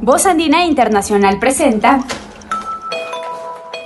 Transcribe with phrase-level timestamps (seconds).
[0.00, 2.04] Voz Andina Internacional presenta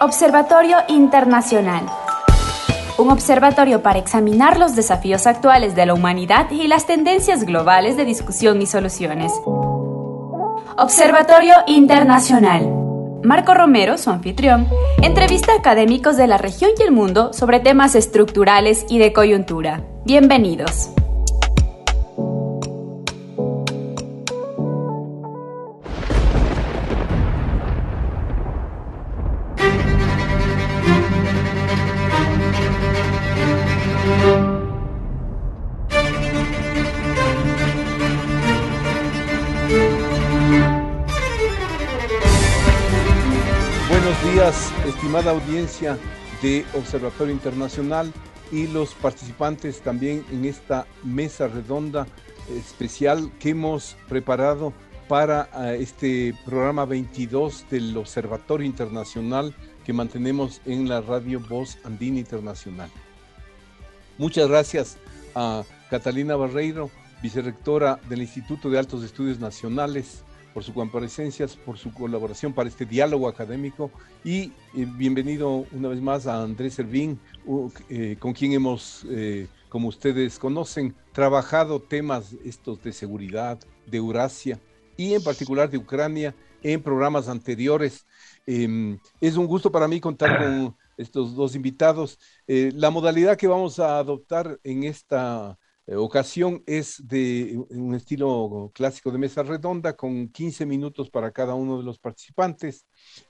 [0.00, 1.86] Observatorio Internacional.
[2.98, 8.04] Un observatorio para examinar los desafíos actuales de la humanidad y las tendencias globales de
[8.04, 9.32] discusión y soluciones.
[10.76, 12.68] Observatorio Internacional.
[13.22, 14.68] Marco Romero, su anfitrión,
[15.02, 19.82] entrevista a académicos de la región y el mundo sobre temas estructurales y de coyuntura.
[20.04, 20.90] Bienvenidos.
[45.08, 45.98] Estimada audiencia
[46.42, 48.12] de Observatorio Internacional
[48.52, 52.06] y los participantes también en esta mesa redonda
[52.54, 54.74] especial que hemos preparado
[55.08, 59.54] para ah, este programa 22 del Observatorio Internacional
[59.86, 62.90] que mantenemos en la radio Voz Andina Internacional.
[64.18, 64.98] Muchas gracias
[65.34, 66.90] a Catalina Barreiro,
[67.22, 70.22] vicerrectora del Instituto de Altos Estudios Nacionales,
[70.58, 73.92] por su comparecencia, por su colaboración para este diálogo académico
[74.24, 77.20] y eh, bienvenido una vez más a Andrés Servín,
[77.88, 84.58] eh, con quien hemos, eh, como ustedes conocen, trabajado temas estos de seguridad, de Eurasia
[84.96, 86.34] y en particular de Ucrania
[86.64, 88.04] en programas anteriores.
[88.44, 92.18] Em, es un gusto para mí contar con estos dos invitados.
[92.48, 99.10] la modalidad que vamos a adoptar en esta eh, ocasión es de un estilo clásico
[99.10, 102.86] de mesa redonda con 15 minutos para cada uno de los participantes,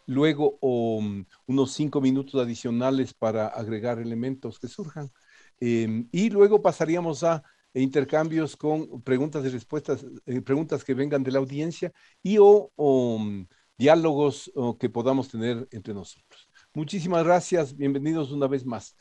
[0.06, 5.10] luego mm, unos 5 minutos adicionales para agregar elementos que surjan
[5.60, 7.42] em, y luego pasaríamos a
[7.74, 11.92] intercambios con preguntas y respuestas, eh, preguntas que vengan de la audiencia
[12.22, 12.70] y o,
[13.18, 16.48] mm, diálogos que podamos tener entre nosotros.
[16.74, 18.96] Muchísimas gracias, bienvenidos una vez más.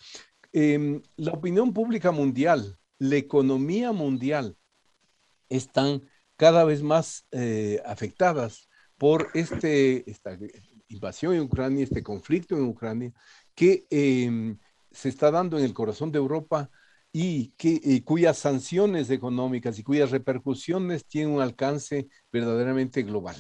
[0.53, 4.57] Em, la opinión pública mundial la economía mundial
[5.49, 6.03] están
[6.35, 10.37] cada vez más eh, afectadas por este, esta
[10.87, 13.13] invasión en Ucrania, este conflicto en Ucrania,
[13.55, 14.57] que em,
[14.91, 16.69] se está dando en el corazón de Europa
[17.11, 23.35] y que, cuyas sanciones económicas y cuyas repercusiones tienen un alcance verdaderamente global.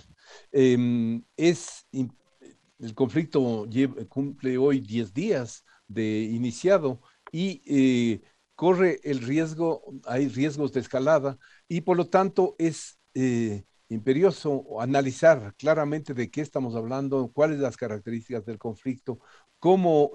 [0.51, 3.67] Em, es, el conflicto
[4.09, 7.01] cumple hoy 10 días de iniciado
[7.31, 8.21] y eh,
[8.57, 11.37] corre el riesgo, hay riesgos de escalada
[11.69, 17.77] y por lo tanto es eh, imperioso analizar claramente de qué estamos hablando, cuáles las
[17.77, 19.19] características del conflicto,
[19.59, 20.11] cómo,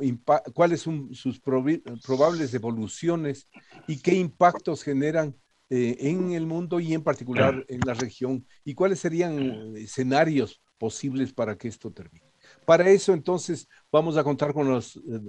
[0.54, 3.46] cuáles son sus probables evoluciones
[3.86, 5.36] y qué impactos generan
[5.70, 11.32] eh, en el mundo y en particular en la región y cuáles serían escenarios posibles
[11.32, 12.34] para que esto termine.
[12.66, 15.20] Para eso entonces vamos a contar con los eh,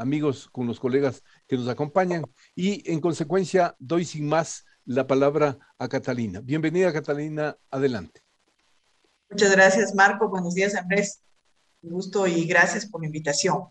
[0.00, 2.24] amigos, con los colegas que nos acompañan
[2.54, 6.40] y en consecuencia doy sin más la palabra a Catalina.
[6.40, 8.22] Bienvenida Catalina, adelante.
[9.30, 11.22] Muchas gracias Marco, buenos días Andrés,
[11.82, 13.64] un gusto y gracias por la invitación.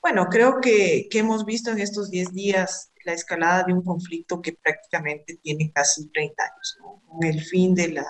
[0.00, 4.40] Bueno, creo que, que hemos visto en estos 10 días la escalada de un conflicto
[4.40, 8.06] que prácticamente tiene casi 30 años, con el fin de la,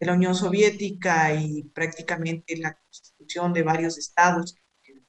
[0.00, 4.56] de la Unión Soviética y prácticamente la constitución de varios estados,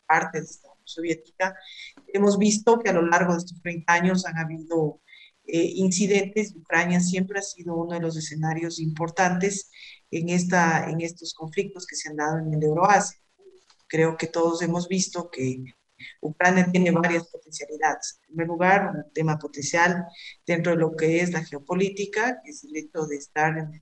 [0.06, 1.56] parte de esta Soviética,
[2.08, 5.02] hemos visto que a lo largo de estos 30 años han habido
[5.46, 6.56] eh, incidentes.
[6.56, 9.72] Ucrania siempre ha sido uno de los escenarios importantes
[10.12, 13.20] en, esta, en estos conflictos que se han dado en el Euroasia.
[13.88, 15.64] Creo que todos hemos visto que
[16.22, 18.20] Ucrania tiene varias potencialidades.
[18.22, 20.06] En primer lugar, un tema potencial
[20.46, 23.82] dentro de lo que es la geopolítica, que es el hecho de estar en el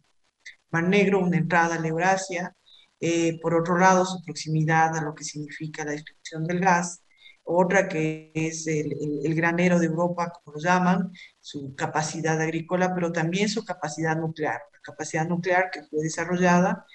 [0.71, 2.55] Mar Negro, una entrada a la Eurasia,
[2.99, 7.03] eh, por otro lado, su proximidad a lo que significa la distribución del gas,
[7.43, 13.47] otra que es el, granero de Europa, como lo llaman, su capacidad agrícola, pero también
[13.47, 16.85] su capacidad nuclear, la capacidad nuclear que fue desarrollada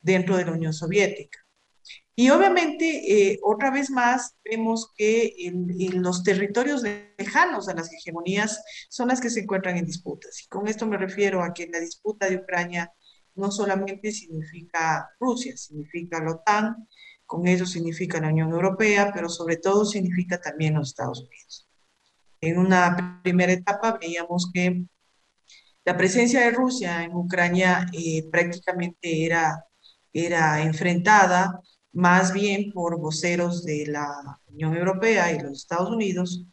[0.00, 1.38] dentro de la Unión Soviética.
[2.14, 8.62] Y obviamente, eh, otra vez más, vemos que en, los territorios lejanos a las hegemonías
[8.90, 10.42] son las que se encuentran en disputas.
[10.42, 12.92] Y con esto me refiero a que la disputa de Ucrania
[13.34, 16.88] no solamente significa Rusia, significa la OTAN,
[17.26, 21.66] con ello significa la Unión Europea, pero sobre todo significa también los Estados Unidos.
[22.40, 24.84] En una primera etapa veíamos que
[25.84, 29.64] la presencia de Rusia en Ucrania eh, prácticamente era,
[30.12, 31.60] era enfrentada
[31.92, 36.44] más bien por voceros de la Unión Europea y los Estados Unidos,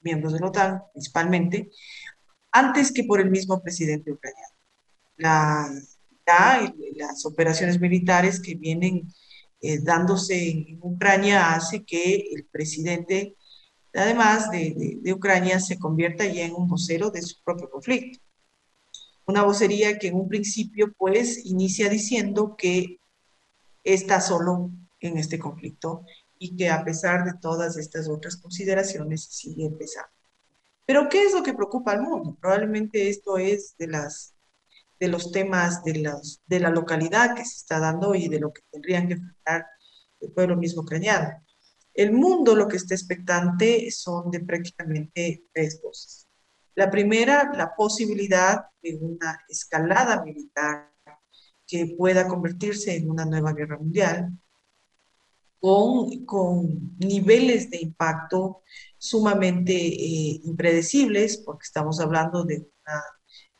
[0.00, 1.70] miembros de la OTAN principalmente,
[2.52, 4.54] antes que por el mismo presidente ucraniano.
[5.16, 5.70] La,
[6.26, 9.12] la, las operaciones militares que vienen
[9.60, 13.36] eh, dándose en, Ucrania hace que el presidente,
[13.94, 18.20] además de, de, Ucrania, se convierta ya en un vocero de su propio conflicto.
[19.26, 22.98] Una vocería que en un principio pues inicia diciendo que
[23.82, 26.04] está solo en este conflicto
[26.38, 30.10] y que a pesar de todas estas otras consideraciones sigue empezando.
[30.86, 32.36] Pero ¿qué es lo que preocupa al mundo?
[32.40, 34.33] Probablemente esto es de, las,
[34.98, 36.10] de los temas de,
[36.46, 39.66] de la localidad que se está dando y de lo que tendrían que enfrentar
[40.20, 41.44] el pueblo mismo ucraniano.
[41.92, 46.28] El mundo lo que está expectante son de prácticamente tres cosas.
[46.74, 50.92] La primera, la posibilidad de una escalada militar
[51.66, 54.32] que pueda convertirse en una nueva guerra mundial
[55.60, 58.62] con, con niveles de impacto
[58.98, 62.68] sumamente eh, impredecibles, porque estamos hablando de,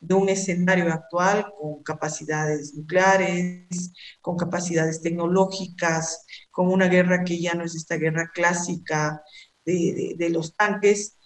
[0.06, 7.55] de un escenario actual con capacidades nucleares, con capacidades tecnológicas, con una guerra que ya
[7.55, 9.23] no es esta guerra clásica
[9.65, 11.17] de, de, los tanques,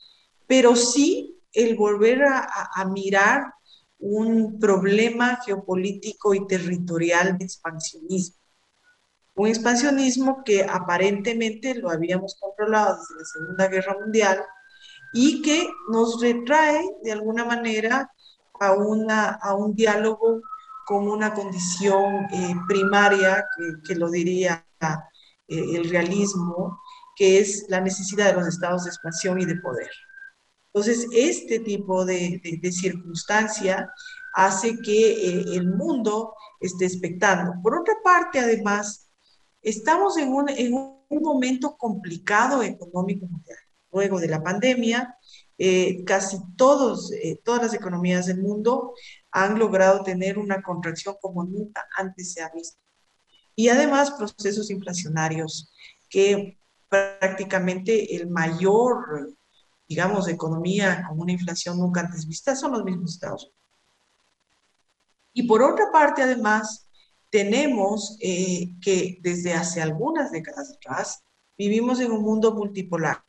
[0.46, 3.52] pero sí el volver a, a, mirar
[3.98, 8.36] un problema geopolítico y territorial de expansionismo.
[9.34, 14.38] Un expansionismo que aparentemente lo habíamos controlado desde la Segunda Guerra Mundial
[15.12, 18.08] y que nos retrae de alguna manera
[18.60, 20.40] a, un diálogo
[20.86, 23.44] como una condición eh, primaria,
[23.86, 24.66] que, lo diría
[25.48, 26.80] eh, el realismo,
[27.16, 29.90] que es la necesidad de los estados de expansión y de poder.
[30.72, 33.90] Entonces, este tipo de, de, circunstancia
[34.34, 37.52] hace que eh, el mundo esté expectando.
[37.62, 39.08] Por otra parte, además,
[39.62, 43.58] Estamos en un, en un momento complicado económico mundial.
[43.92, 45.16] Luego de la pandemia,
[45.58, 48.94] eh, casi todos, eh, todas las economías del mundo
[49.32, 52.78] han logrado tener una contracción como nunca antes se ha visto.
[53.56, 55.72] Y además procesos inflacionarios
[56.08, 56.58] que
[56.88, 59.34] prácticamente el mayor,
[59.88, 63.58] digamos, economía con una inflación nunca antes vista son los mismos Estados Unidos.
[65.32, 66.88] Y por otra parte, además,
[67.30, 71.22] tenemos eh, que desde hace algunas décadas atrás
[71.56, 73.24] vivimos en un mundo multipolar,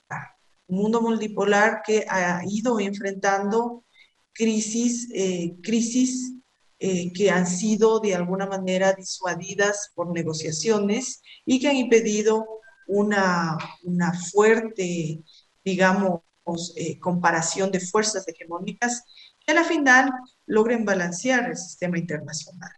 [0.70, 3.84] un mundo multipolar que ha ido enfrentando
[4.32, 6.34] crisis, eh, crisis
[6.80, 12.46] eh, que han sido de alguna manera disuadidas por negociaciones y que han impedido
[12.88, 15.22] una, una fuerte,
[15.64, 16.22] digamos,
[17.00, 19.04] comparación de fuerzas hegemónicas
[19.46, 20.10] que a la final
[20.48, 22.72] logren balancear el sistema internacional.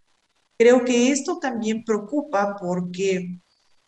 [0.57, 3.39] Creo que esto también preocupa porque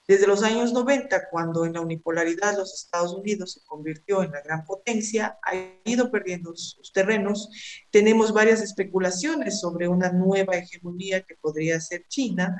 [0.05, 4.41] desde los años 90, cuando en la unipolaridad los Estados Unidos se convirtió en la
[4.41, 5.53] gran potencia, ha
[5.85, 7.49] ido perdiendo sus terrenos.
[7.89, 12.59] Tenemos varias especulaciones sobre una nueva hegemonía que podría ser China,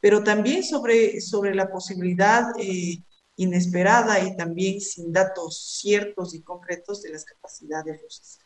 [0.00, 3.02] pero también sobre, sobre la posibilidad eh,
[3.36, 8.38] inesperada y también sin datos ciertos y concretos de las capacidades rusas.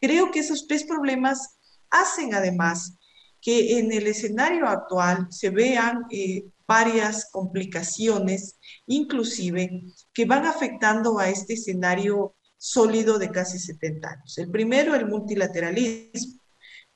[0.00, 1.58] Creo que esos tres problemas
[1.90, 2.98] hacen además
[3.40, 9.82] que en el escenario actual se vean eh, varias complicaciones, inclusive,
[10.12, 14.38] que van afectando a este escenario sólido de casi 70 años.
[14.38, 16.37] El primero, el multilateralismo.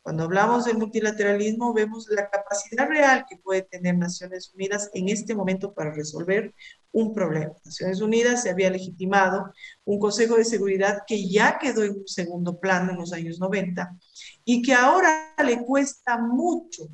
[0.03, 5.35] Cuando hablamos del multilateralismo, vemos la capacidad real que puede tener Naciones Unidas en este
[5.35, 6.53] momento para resolver
[6.91, 7.55] un problema.
[7.65, 9.53] Naciones Unidas se había legitimado
[9.85, 13.97] un Consejo de Seguridad que ya quedó en un segundo plano en los años 90
[14.45, 16.89] y que ahora le cuesta mucho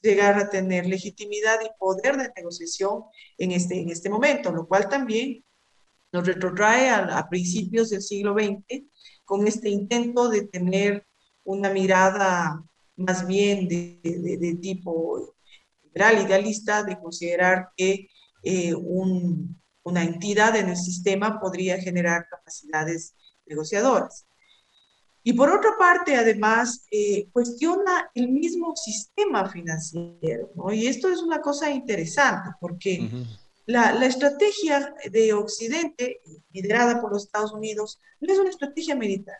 [0.00, 3.04] llegar a tener legitimidad y poder de negociación
[3.38, 5.44] en este, en este momento, lo cual también
[6.12, 8.84] nos retrotrae a, principios del siglo XX
[9.24, 11.04] con este intento de tener
[11.44, 12.62] una mirada
[12.96, 15.34] más bien de, de, tipo
[15.82, 18.08] liberal, idealista, de considerar que
[18.42, 23.14] eh, un, una entidad en el sistema podría generar capacidades
[23.46, 24.26] negociadoras.
[25.26, 30.70] Y por otra parte, además, eh, cuestiona el mismo sistema financiero, ¿no?
[30.70, 33.10] Y esto es una cosa interesante, porque
[33.64, 36.20] la, la, estrategia de Occidente,
[36.52, 39.38] liderada por los Estados Unidos, no es una estrategia militar,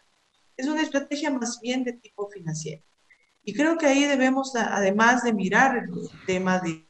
[0.56, 2.82] es una estrategia más bien de tipo financiero.
[3.42, 6.88] Y creo que ahí debemos, además de mirar el tema de,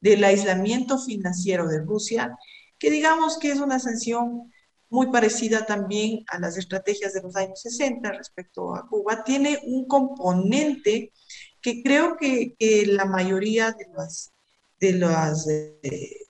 [0.00, 2.36] del aislamiento financiero de Rusia,
[2.78, 4.52] que digamos que es una sanción
[4.90, 9.86] muy parecida también a las estrategias de los años 60 respecto a Cuba, tiene un
[9.86, 11.12] componente
[11.60, 12.54] que creo que,
[12.86, 14.32] la mayoría de los,
[14.78, 16.26] de, las, eh,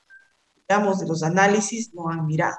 [0.68, 2.56] digamos, de los análisis no han mirado.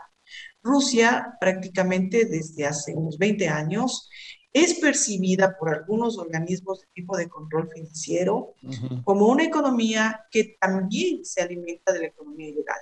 [0.66, 4.10] Rusia prácticamente desde hace unos 20 años
[4.52, 8.56] es percibida por algunos organismos de tipo de control financiero
[9.04, 12.80] como una economía que también se alimenta de la economía ilegal.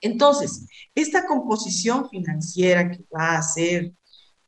[0.00, 3.92] Entonces, esta composición financiera que va a ser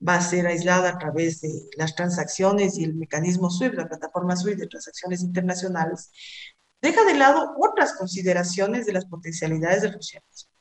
[0.06, 4.36] va a ser aislada a través de las transacciones y el mecanismo SWIFT, la plataforma
[4.36, 6.10] SWIFT de transacciones internacionales,
[6.80, 10.51] deja de lado otras consideraciones de las potencialidades del socialismo.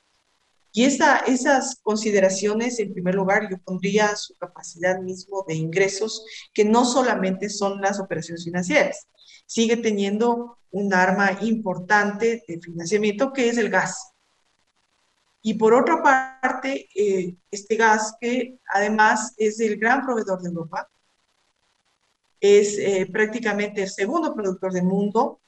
[0.73, 6.63] Y esa, esas consideraciones, en primer lugar, yo pondría su capacidad mismo de ingresos, que
[6.63, 9.07] no solamente son las operaciones financieras,
[9.45, 14.13] sigue teniendo un arma importante de financiamiento que es el gas.
[15.41, 20.89] Y por otra parte, eh, este gas que además es el gran proveedor de Europa,
[22.39, 25.41] es eh, prácticamente el segundo productor del mundo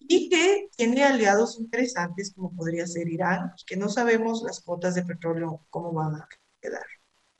[0.00, 5.04] y que tiene aliados interesantes como podría ser Irán, que no sabemos las cuotas de
[5.04, 6.28] petróleo cómo van a
[6.60, 6.84] quedar.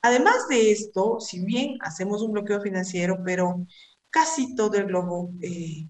[0.01, 3.65] Además de esto, si bien hacemos un bloqueo financiero, pero
[4.09, 5.87] casi todo el globo eh,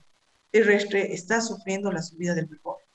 [0.50, 2.86] terrestre está sufriendo la subida del petróleo.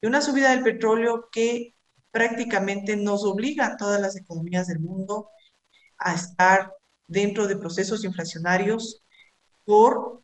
[0.00, 1.74] Y una subida del petróleo que
[2.10, 5.28] prácticamente nos obliga a todas las economías del mundo
[5.98, 6.72] a estar
[7.06, 9.04] dentro de procesos inflacionarios
[9.64, 10.23] por,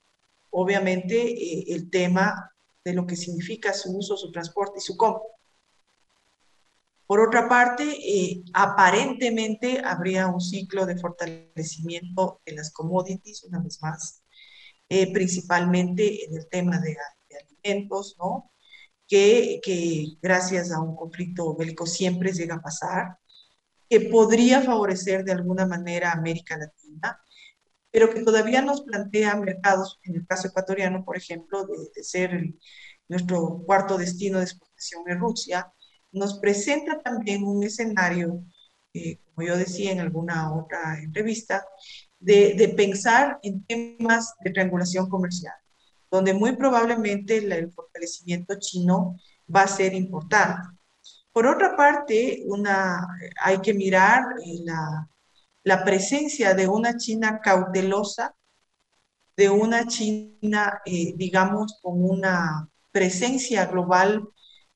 [0.50, 2.52] obviamente, eh, el tema
[2.84, 5.22] de lo que significa su uso, su transporte y su compra.
[7.06, 13.82] Por otra parte, eh, aparentemente habría un ciclo de fortalecimiento de las commodities, una vez
[13.82, 14.22] más,
[14.88, 16.96] eh, principalmente en el tema de,
[17.28, 18.50] de alimentos, ¿no?
[19.10, 23.18] que, gracias a un conflicto bélico siempre llega a pasar,
[23.88, 27.20] que podría favorecer de alguna manera a América Latina,
[27.90, 32.54] pero que todavía nos plantea mercados, en el caso ecuatoriano, por ejemplo, de, ser
[33.08, 35.72] nuestro cuarto destino de exportación en Rusia,
[36.12, 38.44] nos presenta también un escenario,
[38.94, 41.64] eh, como yo decía en alguna otra entrevista,
[42.18, 45.54] de, de pensar en temas de triangulación comercial
[46.10, 49.16] donde muy probablemente el fortalecimiento chino
[49.54, 50.68] va a ser importante.
[51.32, 53.06] Por otra parte, una,
[53.40, 55.08] hay que mirar eh, la,
[55.70, 58.34] la presencia de una China cautelosa,
[59.36, 64.28] de una China, eh, digamos, con una presencia global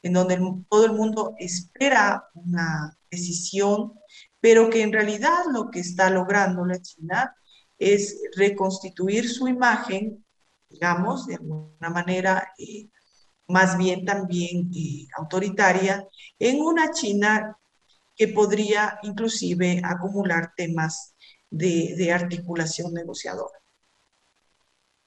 [0.02, 3.94] en donde todo el mundo espera una decisión,
[4.38, 7.34] pero que en realidad lo que está logrando la China
[7.76, 10.24] es reconstituir su imagen
[10.74, 12.88] digamos, de alguna manera eh,
[13.48, 16.06] más bien también eh, autoritaria,
[16.38, 17.58] en una China
[18.16, 21.14] que podría inclusive acumular temas
[21.50, 23.58] de, articulación negociadora.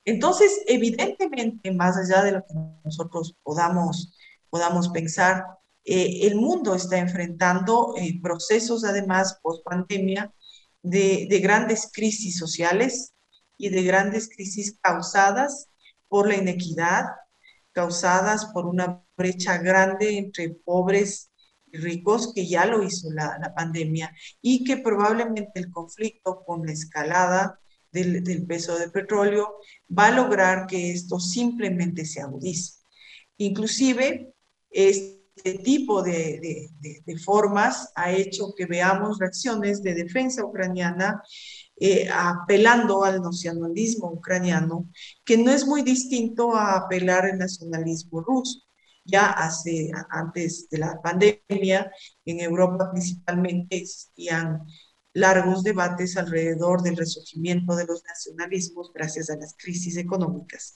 [0.06, 2.54] Entonces, evidentemente, más allá de lo que
[2.86, 4.14] nosotros podamos,
[4.50, 5.46] podamos pensar,
[5.84, 10.34] eh, el mundo está enfrentando procesos, además, post pandemia,
[10.82, 13.14] de, de, grandes crisis sociales,
[13.58, 15.70] y de grandes crisis causadas
[16.08, 17.06] por la inequidad,
[17.72, 21.27] causadas por una brecha grande entre pobres
[21.82, 26.74] ricos, que ya lo hizo la, la pandemia, y que probablemente el conflicto con la
[26.74, 27.60] escalada
[27.92, 29.56] del, peso del petróleo
[29.98, 32.80] va a lograr que esto simplemente se agudice.
[33.38, 34.34] Inclusive,
[34.70, 35.18] este
[35.64, 41.22] tipo de, de, de, formas ha hecho que veamos reacciones de defensa ucraniana
[41.80, 44.90] eh, apelando al nacionalismo ucraniano,
[45.24, 48.67] que no es muy distinto a apelar al nacionalismo ruso.
[49.08, 51.92] Ya hace, antes de la pandemia,
[52.26, 54.66] en Europa principalmente existían
[55.14, 60.76] largos debates alrededor del resurgimiento de los nacionalismos gracias a las crisis económicas.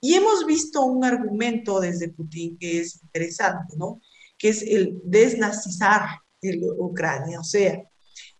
[0.00, 4.00] Y hemos visto un argumento desde Putin que es interesante, ¿no?
[4.36, 6.02] Que es el desnazizar
[6.42, 7.82] de Ucrania, o sea,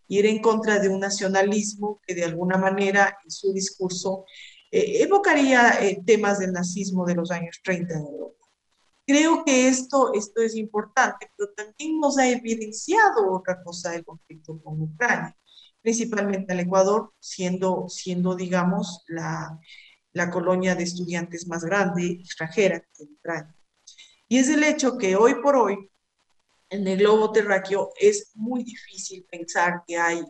[0.07, 4.25] ir en contra de un nacionalismo que de alguna manera en su discurso
[4.71, 8.42] eh, evocaría eh, temas del nazismo de los años 30 en Europa.
[9.05, 14.61] Creo que esto, esto es importante, pero también nos ha evidenciado otra cosa del conflicto
[14.63, 15.37] con Ucrania,
[15.81, 19.59] principalmente al Ecuador, siendo, siendo digamos, la,
[20.13, 23.55] la colonia de estudiantes más grande extranjera de Ucrania.
[24.29, 25.91] Y es el hecho que hoy por hoy
[26.69, 30.23] en el globo terráqueo es muy difícil pensar que hay,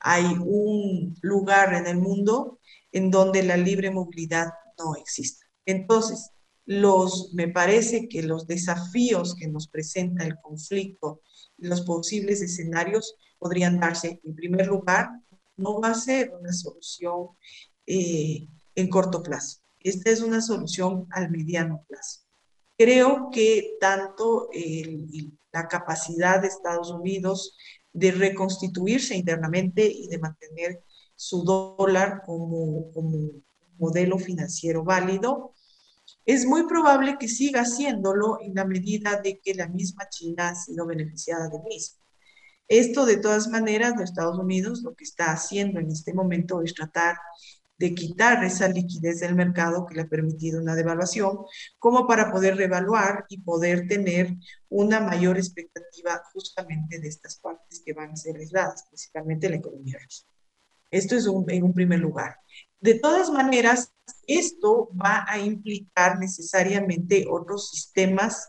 [0.00, 2.58] hay un lugar en el mundo
[2.92, 5.46] en donde la libre movilidad no exista.
[5.64, 6.33] Entonces,
[6.66, 11.20] los, me parece que los desafíos que nos presenta el conflicto,
[11.58, 15.10] los posibles escenarios podrían darse, en primer lugar,
[15.56, 17.28] no va a ser una solución
[17.86, 19.60] eh, en corto plazo.
[19.80, 22.20] Esta es una solución al mediano plazo.
[22.76, 24.48] Creo que tanto
[25.52, 27.56] la capacidad de Estados Unidos
[27.92, 30.82] de reconstituirse internamente y de mantener
[31.14, 32.90] su dólar como
[33.78, 35.53] modelo financiero válido.
[36.24, 40.54] Es muy probable que siga haciéndolo en la medida de que la misma China ha
[40.54, 41.98] sido beneficiada del mismo.
[42.66, 46.72] Esto, de todas maneras, los Estados Unidos lo que está haciendo en este momento es
[46.72, 47.16] tratar
[47.76, 51.40] de quitar esa liquidez del mercado que le ha permitido una devaluación,
[51.78, 54.34] como para poder revaluar y poder tener
[54.68, 59.98] una mayor expectativa justamente de estas partes que van a ser aisladas, principalmente la economía
[60.02, 60.24] rusa.
[60.90, 62.36] Esto es en un primer lugar.
[62.84, 63.94] De todas maneras,
[64.26, 68.46] esto va a implicar necesariamente otros sistemas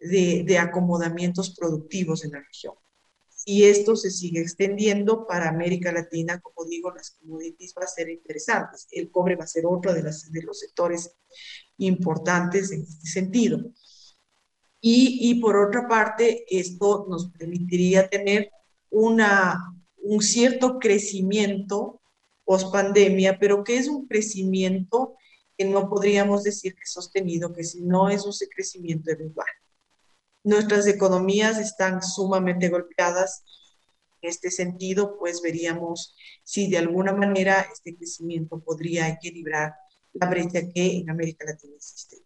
[0.00, 2.72] de, acomodamientos productivos en la región
[3.44, 8.08] y esto se sigue extendiendo para América Latina, como digo, las commodities va a ser
[8.08, 8.88] interesantes.
[8.90, 11.14] El cobre va a ser otro de los sectores
[11.76, 13.58] importantes en este sentido.
[14.80, 18.50] Y, y, por otra parte, esto nos permitiría tener
[18.88, 19.60] una,
[19.98, 22.00] un cierto crecimiento
[22.44, 25.16] post pandemia, pero que es un crecimiento
[25.56, 29.46] que no podríamos decir que sostenido, que si no es un crecimiento eventual.
[30.42, 33.44] Nuestras economías están sumamente golpeadas.
[34.20, 39.74] En este sentido, pues veríamos si de alguna manera este crecimiento podría equilibrar
[40.12, 42.18] la brecha que en América Latina existe.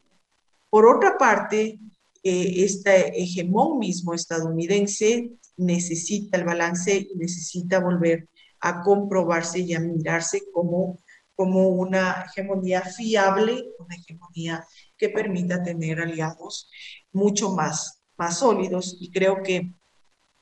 [0.71, 1.79] Por otra parte,
[2.23, 8.29] eh, este hegemón mismo estadounidense necesita el balance y necesita volver
[8.61, 10.99] a comprobarse y a mirarse como,
[11.35, 16.71] como una hegemonía fiable, una hegemonía que permita tener aliados
[17.13, 19.73] mucho más más sólidos y creo que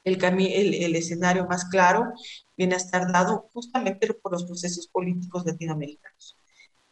[0.03, 2.13] el, el, el, escenario más claro
[2.57, 6.37] viene a estar dado justamente por los procesos políticos latinoamericanos.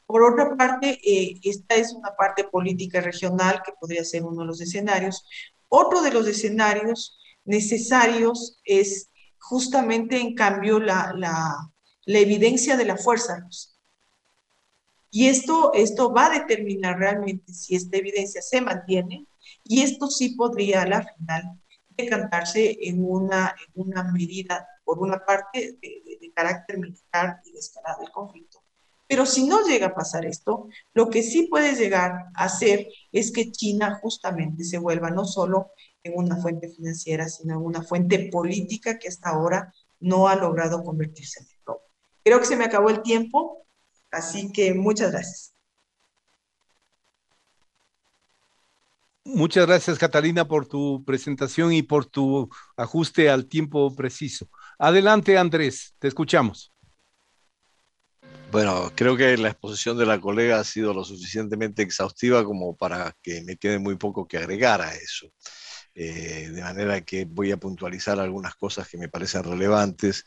[0.07, 4.47] Por otra parte, eh, esta es una parte política regional que podría ser uno de
[4.47, 5.25] los escenarios.
[5.69, 9.09] Otro de los escenarios necesarios es
[9.45, 11.71] justamente, en cambio, la, la,
[12.07, 13.47] evidencia de la fuerza.
[15.11, 19.27] Y esto, esto va a determinar realmente si esta evidencia se mantiene
[19.63, 25.25] y esto sí podría a la final decantarse en una, en una medida, por una
[25.25, 28.61] parte, de, carácter militar y de escalada del conflicto.
[29.07, 33.31] Pero si no llega a pasar esto, lo que sí puede llegar a hacer es
[33.31, 35.71] que China justamente se vuelva no solo
[36.05, 40.85] en una fuente financiera, sino en una fuente política que hasta ahora no ha logrado
[40.85, 41.55] convertirse en el
[42.23, 43.67] Creo que se me acabó el tiempo,
[44.11, 45.55] así que muchas gracias.
[49.25, 54.49] Muchas gracias, Catalina, por tu presentación y por tu ajuste al tiempo preciso.
[54.79, 56.73] Adelante, Andrés, te escuchamos.
[58.51, 63.17] Bueno, creo que la exposición de la colega ha sido lo suficientemente exhaustiva como para
[63.21, 65.27] que me quede muy poco que agregar a eso.
[65.95, 70.25] Eh, de manera que voy a puntualizar algunas cosas que me parecen relevantes,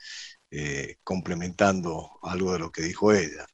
[0.49, 3.45] eh, complementando algo de lo que dijo ella.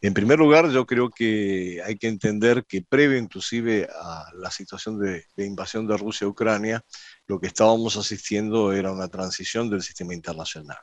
[0.00, 5.00] En primer lugar, yo creo que hay que entender que previo inclusive a la situación
[5.00, 6.84] de, invasión de Rusia a Ucrania,
[7.26, 10.78] lo que estábamos asistiendo era una transición del sistema internacional,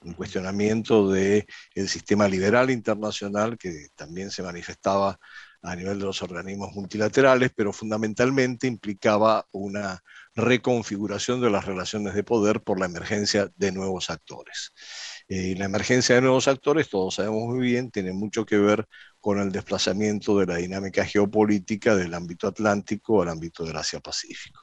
[0.00, 5.20] un cuestionamiento del el sistema liberal internacional que también se manifestaba
[5.62, 10.02] a nivel de los organismos multilaterales, pero fundamentalmente implicaba una
[10.34, 14.72] reconfiguración de las relaciones de poder por la emergencia de nuevos actores.
[15.28, 18.86] Eh, la emergencia de nuevos actores, todos sabemos muy bien, tiene mucho que ver
[19.18, 24.60] con el desplazamiento de la dinámica geopolítica del ámbito atlántico al ámbito del Asia-Pacífico.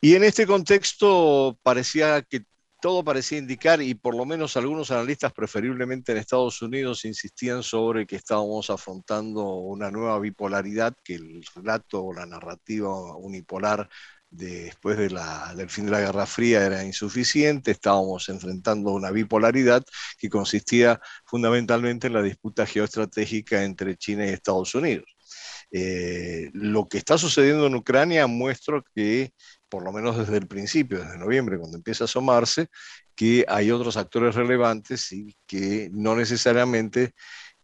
[0.00, 2.44] Y en este contexto parecía que
[2.82, 8.06] todo parecía indicar, y por lo menos algunos analistas, preferiblemente en Estados Unidos, insistían sobre
[8.06, 13.88] que estábamos afrontando una nueva bipolaridad, que el relato o la narrativa unipolar
[14.28, 19.84] después del fin de la Guerra Fría era insuficiente, estábamos enfrentando una bipolaridad
[20.18, 25.06] que consistía fundamentalmente en la disputa geoestratégica entre China y Estados Unidos.
[25.70, 29.32] Eh, lo que está sucediendo en Ucrania muestra que,
[29.72, 32.66] por lo menos desde el principio, desde noviembre, cuando empieza a asomarse,
[33.14, 37.14] que hay otros actores relevantes y que no necesariamente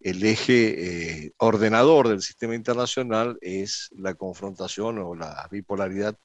[0.00, 6.16] el eje eh, ordenador del sistema internacional es la confrontación o la bipolaridad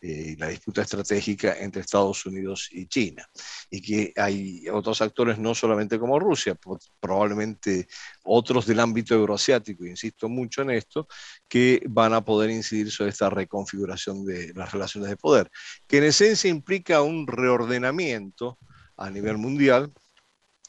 [0.00, 3.26] y eh, la disputa estratégica entre Estados Unidos y China.
[3.68, 6.56] Y que hay otros actores, no solamente como Rusia,
[7.00, 7.88] probablemente
[8.24, 11.08] otros del ámbito euroasiático, insisto mucho en esto,
[11.48, 15.50] que van a poder incidir sobre esta reconfiguración de las relaciones de poder,
[15.88, 18.58] que en esencia implica un reordenamiento
[18.96, 19.92] a nivel mundial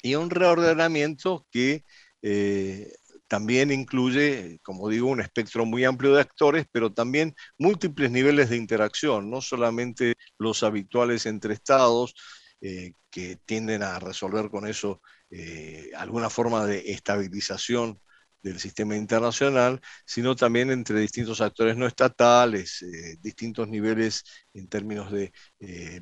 [0.01, 1.83] y un reordenamiento que
[2.21, 2.93] eh,
[3.27, 8.57] también incluye, como digo, un espectro muy amplio de actores, pero también múltiples niveles de
[8.57, 12.15] interacción, no solamente los habituales entre estados,
[12.61, 17.99] eh, que tienden a resolver con eso eh, alguna forma de estabilización
[18.41, 22.85] del sistema internacional, sino también entre distintos actores no estatales,
[23.19, 25.33] distintos niveles en términos de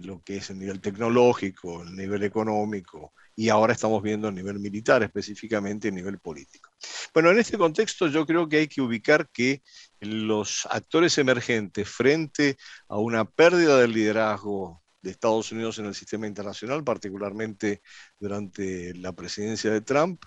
[0.01, 4.59] lo que es el nivel tecnológico, el nivel económico, y ahora estamos viendo el nivel
[4.59, 6.71] militar, específicamente el nivel político.
[7.13, 9.61] Bueno, en este contexto yo creo que hay que ubicar que
[9.99, 16.27] los actores emergentes frente a una pérdida del liderazgo de Estados Unidos en el sistema
[16.27, 17.81] internacional, particularmente
[18.19, 20.23] durante la presidencia de Trump,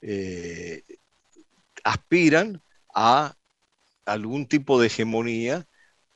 [0.00, 0.84] eh,
[1.84, 2.62] aspiran
[2.94, 3.34] a
[4.06, 5.66] algún tipo de hegemonía,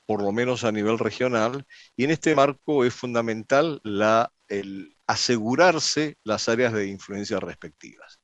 [0.05, 6.17] por lo menos a nivel regional, y en este marco es fundamental la, el asegurarse
[6.23, 8.19] las áreas de influencia respectivas.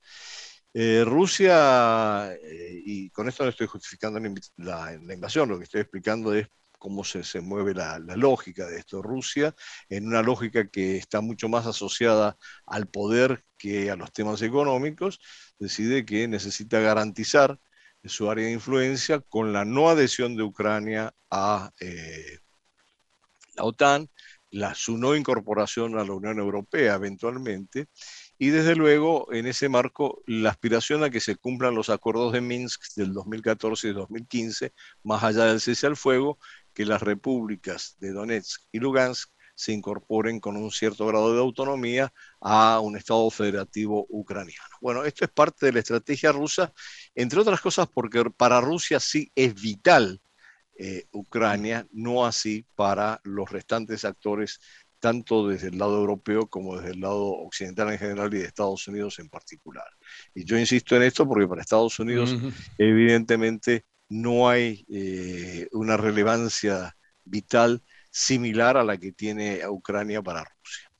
[0.72, 4.20] Eh, Rusia, eh, y con esto no estoy justificando
[4.56, 9.00] la, invasión, lo que estoy explicando es cómo se, mueve la, la, lógica de esto.
[9.00, 9.54] Rusia,
[9.88, 15.20] en una lógica que está mucho más asociada al poder que a los temas económicos,
[15.58, 17.58] decide que necesita garantizar
[18.04, 22.38] su área de influencia con la no adhesión de Ucrania a eh,
[23.56, 24.10] la OTAN,
[24.74, 27.86] su no incorporación a la Unión Europea eventualmente,
[28.38, 32.40] y desde luego en ese marco la aspiración a que se cumplan los acuerdos de
[32.40, 36.38] Minsk del 2014 y 2015, más allá del cese al fuego,
[36.72, 42.12] que las repúblicas de Donetsk y Lugansk se incorporen con un cierto grado de autonomía
[42.40, 44.64] a un Estado federativo ucraniano.
[44.80, 46.72] Bueno, esto es parte de la estrategia rusa,
[47.14, 50.20] entre otras cosas porque para Rusia sí es vital
[50.76, 54.60] eh, Ucrania, no así para los restantes actores
[54.98, 58.88] tanto desde el lado europeo como desde el lado occidental en general y de Estados
[58.88, 59.84] Unidos en particular.
[60.34, 62.34] Y yo insisto en esto porque para Estados Unidos
[62.78, 70.90] evidentemente no hay eh, una relevancia vital similar a la que tiene Ucrania para Rusia.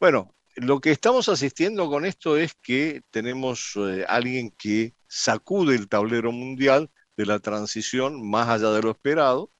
[0.00, 5.88] Bueno, lo que estamos asistiendo con esto es que tenemos eh, alguien que sacude el
[5.88, 9.50] tablero mundial de la transición más allá de lo esperado,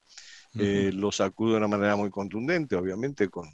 [0.59, 3.49] eh, lo sacude de una manera muy contundente, obviamente con,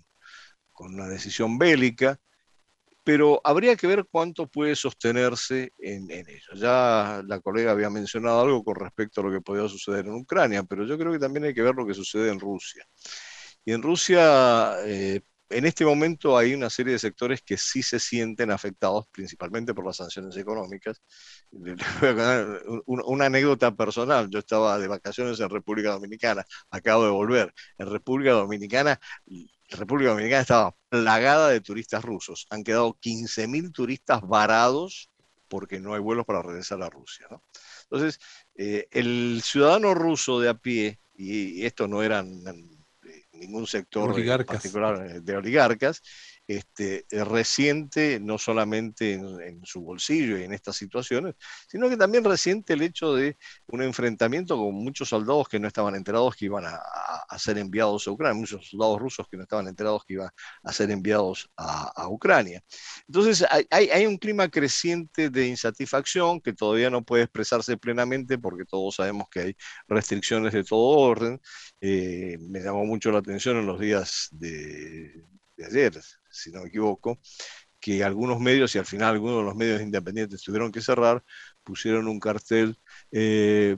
[0.72, 2.20] con una decisión bélica,
[3.04, 6.54] pero habría que ver cuánto puede sostenerse en, en, ello.
[6.56, 10.64] Ya la colega había mencionado algo con respecto a lo que podía suceder en Ucrania,
[10.64, 12.86] pero yo creo que también hay que ver lo que sucede en Rusia.
[13.66, 18.00] Y en Rusia, eh, en este momento hay una serie de sectores que sí se
[18.00, 21.02] sienten afectados, principalmente por las sanciones económicas.
[22.86, 27.54] Una anécdota personal, yo estaba de vacaciones en República Dominicana, acabo de volver.
[27.78, 29.00] En República Dominicana,
[29.70, 32.46] República Dominicana estaba plagada de turistas rusos.
[32.50, 35.10] Han quedado 15.000 turistas varados
[35.48, 37.28] porque no hay vuelos para regresar a Rusia.
[37.84, 38.20] Entonces,
[38.56, 42.44] eh, el ciudadano ruso de a pie, y esto no eran
[43.40, 44.14] ningún sector
[44.46, 46.02] particular de oligarcas,
[46.50, 51.36] este, resiente no solamente en, su bolsillo y en estas situaciones,
[51.68, 55.94] sino que también resiente el hecho de un enfrentamiento con muchos soldados que no estaban
[55.94, 56.80] enterados que iban a,
[57.38, 60.30] ser enviados a Ucrania, muchos soldados rusos que no estaban enterados que iban
[60.64, 62.64] a ser enviados a, Ucrania.
[63.08, 68.96] Entonces hay, un clima creciente de insatisfacción que todavía no puede expresarse plenamente porque todos
[68.96, 69.56] sabemos que hay
[69.88, 71.40] restricciones de todo orden.
[71.80, 75.24] Eh, me llamó mucho la atención en los días de
[75.64, 75.94] ayer,
[76.32, 77.20] si no me equivoco,
[77.80, 81.24] que algunos medios, y al final algunos de los medios independientes tuvieron que cerrar,
[81.64, 82.78] pusieron un cartel
[83.12, 83.78] eh,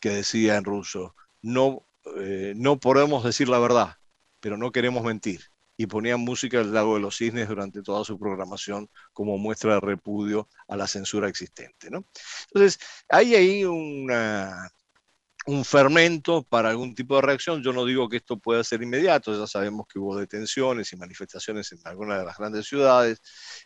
[0.00, 3.96] que decía en ruso, no, eh, no podemos decir la verdad,
[4.40, 5.42] pero no queremos mentir.
[5.80, 9.80] Y ponían música del Lago de los Cisnes durante toda su programación como muestra de
[9.80, 11.88] repudio a la censura existente.
[11.88, 12.04] ¿no?
[12.52, 14.70] Entonces, hay ahí una,
[15.48, 17.62] un fermento para algún tipo de reacción.
[17.62, 21.72] Yo no digo que esto pueda ser inmediato, ya sabemos que hubo detenciones y manifestaciones
[21.72, 23.22] en algunas de las grandes ciudades,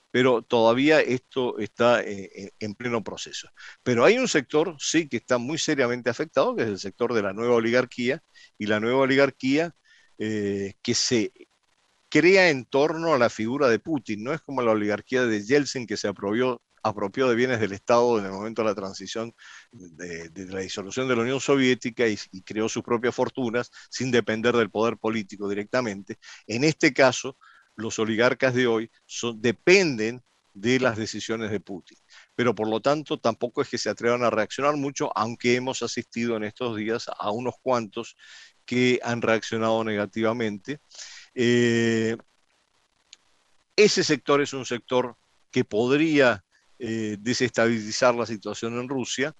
[0.08, 3.48] pero todavía esto está eh, eh, en pleno proceso.
[3.82, 7.22] Pero hay un sector, sí, que está muy seriamente afectado, que es el sector de
[7.22, 8.22] la nueva oligarquía,
[8.58, 9.74] y la nueva oligarquía
[10.18, 11.32] eh, que se
[12.08, 15.86] crea en torno a la figura de Putin, no es como la oligarquía de Yeltsin
[15.88, 19.34] que se apropió apropió de bienes del Estado en el momento de la transición
[19.70, 24.70] de, la disolución de la Unión Soviética y, creó sus propias fortunas sin depender del
[24.70, 26.18] poder político directamente.
[26.46, 27.36] En este caso,
[27.76, 28.90] los oligarcas de hoy
[29.36, 30.22] dependen
[30.54, 31.96] de las decisiones de Putin.
[32.34, 36.36] Pero por lo tanto, tampoco es que se atrevan a reaccionar mucho, aunque hemos asistido
[36.36, 38.16] en estos días a unos cuantos
[38.64, 40.80] que han reaccionado negativamente.
[41.34, 42.16] Eh,
[43.76, 45.16] ese sector es un sector
[45.50, 46.44] que podría
[46.84, 49.32] eh, desestabilizar la situación en Rusia.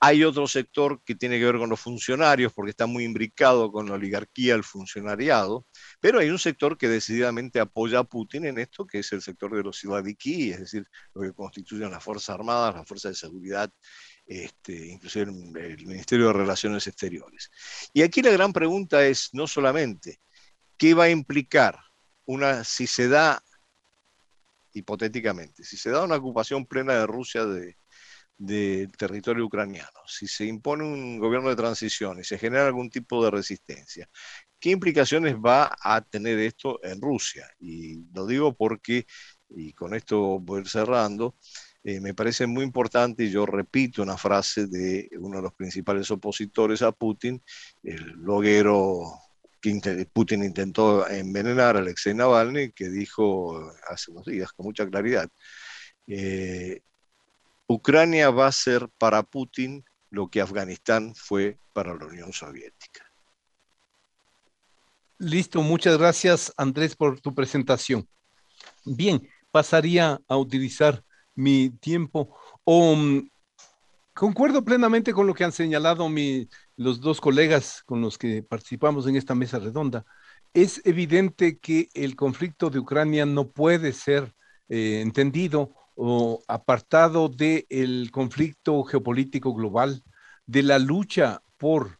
[0.00, 3.90] Hay otro sector que tiene que ver con los funcionarios, porque está muy imbricado con
[3.90, 5.66] la oligarquía, el funcionariado,
[6.00, 9.54] pero hay un sector que decididamente apoya a Putin en esto, que es el sector
[9.54, 13.70] de los siladiki, es decir, lo que constituyen las Fuerzas Armadas, las Fuerzas de Seguridad,
[14.24, 17.50] este, inclusive el Ministerio de Relaciones Exteriores.
[17.92, 20.20] Y aquí la gran pregunta es no solamente
[20.78, 21.78] qué va a implicar
[22.24, 23.44] una, si se da,
[24.74, 27.76] hipotéticamente, si se da una ocupación plena de Rusia de,
[28.38, 33.24] del territorio ucraniano, si se impone un gobierno de transición y se genera algún tipo
[33.24, 34.08] de resistencia,
[34.58, 37.48] ¿qué implicaciones va a tener esto en Rusia?
[37.60, 39.06] Y lo digo porque,
[39.50, 41.36] y con esto voy cerrando,
[41.84, 46.10] eh, me parece muy importante, y yo repito una frase de uno de los principales
[46.10, 47.42] opositores a Putin,
[47.82, 49.02] el bloguero
[49.62, 55.28] que Putin intentó envenenar a Alexei Navalny, que dijo hace unos días con mucha claridad,
[56.06, 56.80] eh,
[57.66, 63.10] Ucrania va a ser para Putin lo que Afganistán fue para la Unión Soviética.
[65.18, 68.06] Listo, muchas gracias Andrés por tu presentación.
[68.84, 72.36] Bien, pasaría a utilizar mi tiempo.
[74.14, 76.08] Concuerdo plenamente con lo que han señalado
[76.76, 80.04] los dos colegas con los que participamos en esta mesa redonda.
[80.54, 84.34] Es evidente que el conflicto de Ucrania no puede ser
[84.68, 90.02] eh, entendido o apartado del conflicto geopolítico global,
[90.46, 91.98] de la lucha por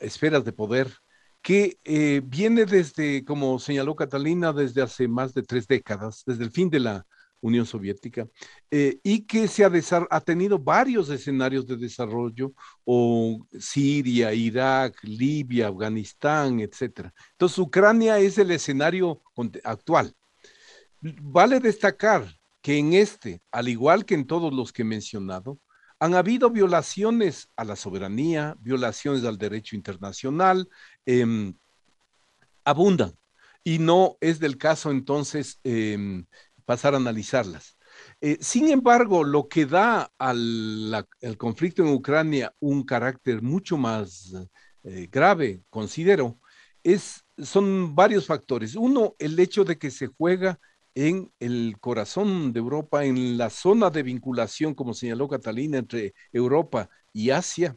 [0.00, 0.92] esferas de poder,
[1.40, 6.50] que eh, viene desde, como señaló Catalina, desde hace más de tres décadas, desde el
[6.50, 7.06] fin de la
[7.46, 8.28] Unión Soviética,
[8.70, 12.52] eh, y que se ha, tenido varios escenarios de desarrollo,
[12.84, 17.10] o Siria, Irak, Libia, Afganistán, etc.
[17.32, 19.22] Entonces, Ucrania es el escenario
[19.64, 20.14] actual.
[21.00, 22.26] Vale destacar
[22.60, 25.60] que en este, al igual que en todos los que he mencionado,
[25.98, 30.68] han habido violaciones a la soberanía, violaciones al derecho internacional,
[31.06, 31.54] em,
[32.64, 33.14] abundan.
[33.64, 36.26] Y no es del caso entonces em,
[36.66, 37.78] pasar a analizarlas.
[38.20, 41.06] Eh, sin embargo, lo que da al
[41.38, 44.34] conflicto en Ucrania un carácter mucho más
[44.82, 46.38] eh, grave, considero,
[46.82, 48.74] es, son varios factores.
[48.74, 50.58] Uno, el hecho de que se juega
[50.94, 56.88] en el corazón de Europa, en la zona de vinculación, como señaló Catalina, entre Europa
[57.12, 57.76] y Asia.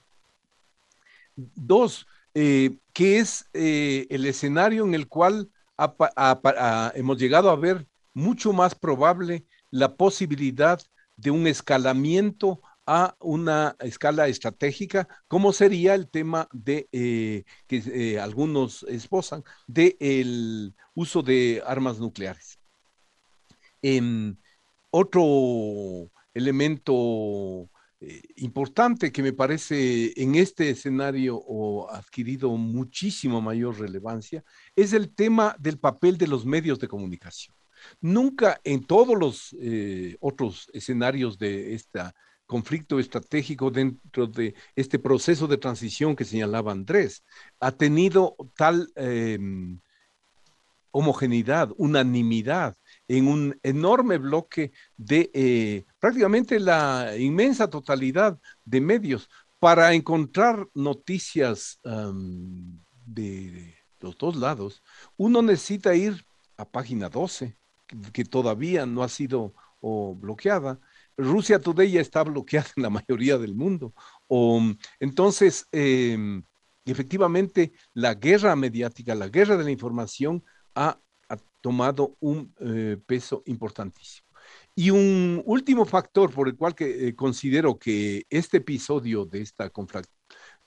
[1.36, 5.50] Dos, eh, que es el escenario en el cual
[6.96, 7.88] hemos llegado a ver
[8.20, 10.80] mucho más probable la posibilidad
[11.16, 18.84] de un escalamiento a una escala estratégica, como sería el tema de eh, que algunos
[18.84, 22.60] esposan del uso de armas nucleares.
[23.82, 24.36] Em,
[24.90, 34.44] otro elemento eh, importante que me parece en este escenario o adquirido muchísimo mayor relevancia
[34.76, 37.59] es el tema del papel de los medios de comunicación.
[38.02, 42.00] Nunca en todos los eh, otros escenarios de este
[42.46, 47.24] conflicto estratégico dentro de este proceso de transición que señalaba Andrés,
[47.60, 49.80] ha tenido tal em,
[50.90, 52.76] homogeneidad, unanimidad
[53.08, 61.80] en un enorme bloque de eh, prácticamente la inmensa totalidad de medios para encontrar noticias
[63.06, 64.82] de los dos lados.
[65.18, 66.26] Uno necesita ir
[66.58, 67.59] a página 12,
[68.14, 70.80] que, todavía no ha sido bloqueada.
[71.18, 73.94] Rusia Today ya está bloqueada en la mayoría del mundo.
[75.00, 76.44] entonces, em,
[76.86, 80.44] efectivamente, la guerra mediática, la guerra de la información
[80.76, 81.00] ha
[81.62, 84.28] tomado un eh, peso importantísimo.
[84.76, 89.70] Y un último factor por el cual que, eh, considero que este episodio de esta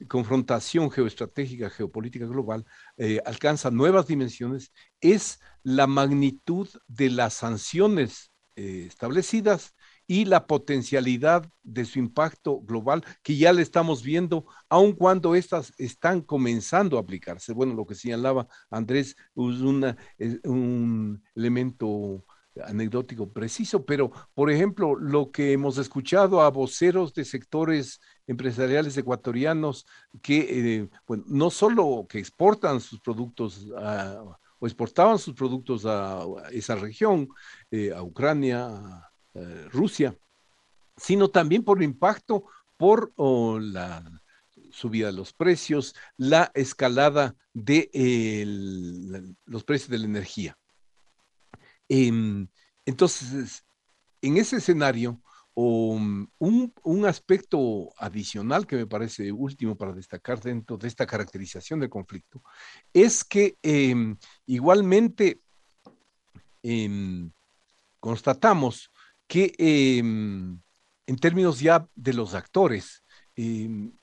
[0.08, 2.64] confrontación geoestratégica, geopolítica global,
[2.96, 9.74] eh, alcanza nuevas dimensiones, es la magnitud de las sanciones establecidas
[10.06, 15.72] y la potencialidad de su impacto global que ya le estamos viendo, aun cuando estas
[15.78, 17.52] están comenzando a aplicarse.
[17.52, 19.16] Bueno, lo que señalaba Andrés
[20.18, 22.24] es, un elemento
[22.62, 29.86] anecdótico preciso, pero por ejemplo, lo que hemos escuchado a voceros de sectores empresariales ecuatorianos
[30.20, 30.38] que,
[30.80, 33.68] eh, bueno, no solo que exportan sus productos
[34.62, 37.28] o exportaban sus productos a, esa región,
[37.70, 40.16] eh, a Ucrania, a eh, Rusia,
[40.96, 42.44] sino también por el impacto
[42.76, 44.02] por la
[44.70, 47.90] subida de los precios, la escalada de
[49.44, 50.58] los precios de la energía.
[51.88, 52.48] Em,
[52.84, 53.64] entonces,
[54.20, 55.20] en ese escenario,
[55.54, 61.90] um, un, aspecto adicional que me parece último para destacar dentro de esta caracterización del
[61.90, 62.42] conflicto
[62.92, 65.40] es que em, igualmente
[66.62, 67.30] em,
[68.00, 68.90] constatamos
[69.26, 70.58] que em,
[71.06, 73.02] en términos ya de los actores,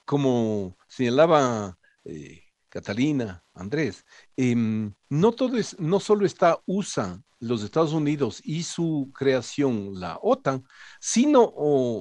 [0.05, 4.05] como señalaba eh, Catalina, Andrés,
[4.37, 10.63] no, todo es, no solo está USA los Estados Unidos y su creación, la OTAN,
[10.99, 11.51] sino,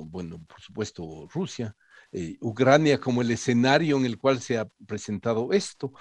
[0.07, 1.77] bueno, por supuesto, Rusia,
[2.11, 5.93] eh, Ucrania como el escenario en el cual se ha presentado esto.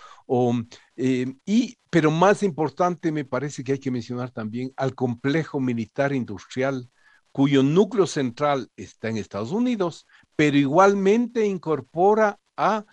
[0.95, 6.13] Eh, y, pero más importante me parece que hay que mencionar también al complejo militar
[6.13, 6.89] industrial
[7.32, 12.86] cuyo núcleo central está en Estados Unidos, pero igualmente incorpora a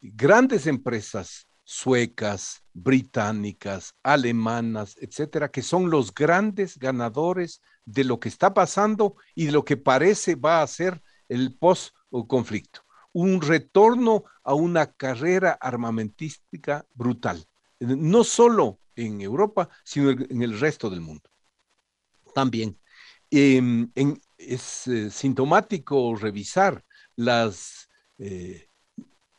[0.00, 8.54] grandes empresas suecas, británicas, alemanas, etcétera, que son los grandes ganadores de lo que está
[8.54, 12.80] pasando y de lo que parece va a ser el post-conflicto.
[13.12, 17.44] Un retorno a una carrera armamentística brutal,
[17.80, 21.28] no solo en Europa, sino en el resto del mundo.
[22.34, 22.78] También
[23.30, 23.90] em,
[24.38, 26.84] es eh, sintomático revisar
[27.16, 28.67] las eh,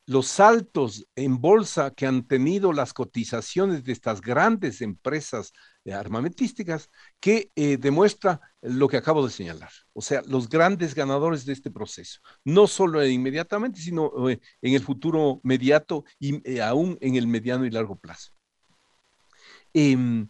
[0.10, 5.54] los saltos en bolsa que han tenido las cotizaciones de estas grandes empresas
[5.86, 9.70] eh, armamentísticas que eh, demuestra lo que acabo de señalar.
[9.94, 14.82] O sea, los grandes ganadores de este proceso, no solo inmediatamente, sino eh, en el
[14.82, 18.32] futuro mediato y aún en el mediano y largo plazo.
[19.76, 20.28] Em,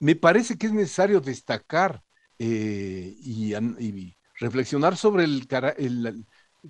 [0.00, 2.02] me parece que es necesario destacar
[2.40, 3.54] y,
[4.40, 5.46] reflexionar sobre el,
[5.78, 6.26] el,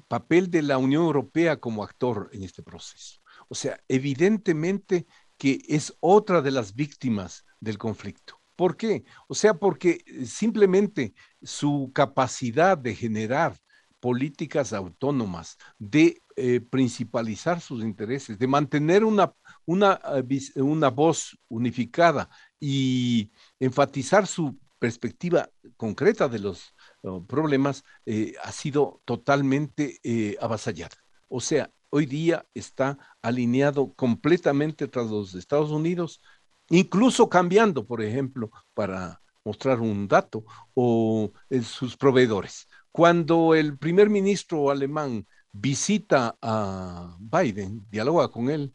[0.08, 3.20] papel de la Unión Europea como actor en este proceso.
[3.48, 5.06] O sea, evidentemente
[5.38, 8.40] que es otra de las víctimas del conflicto.
[8.56, 9.04] ¿Por qué?
[9.28, 13.58] O sea, porque eh, simplemente su capacidad de generar
[14.00, 22.28] políticas autónomas, de eh, principalizar sus intereses, de mantener una, una, eh, una voz unificada
[22.60, 26.73] y enfatizar su perspectiva concreta de los
[27.26, 30.96] problemas, eh, ha sido totalmente eh, avasallada.
[31.28, 36.20] O sea, hoy día está alineado completamente tras los Estados Unidos,
[36.70, 42.66] incluso cambiando, por ejemplo, para mostrar un dato, o eh, sus proveedores.
[42.90, 48.72] Cuando el primer ministro alemán visita a Biden, dialoga con él,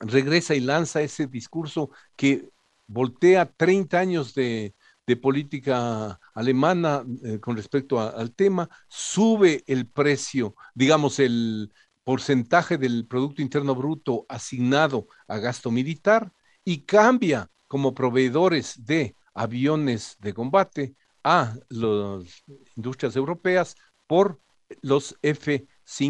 [0.00, 2.50] regresa y lanza ese discurso que
[2.86, 4.74] voltea 30 años de,
[5.06, 11.72] de política alemana eh, con respecto al tema, sube el precio, digamos, el
[12.04, 16.32] porcentaje del Producto Interno Bruto asignado a gasto militar
[16.64, 22.44] y cambia como proveedores de aviones de combate a las
[22.76, 23.74] industrias europeas
[24.06, 24.40] por
[24.82, 25.66] los F5,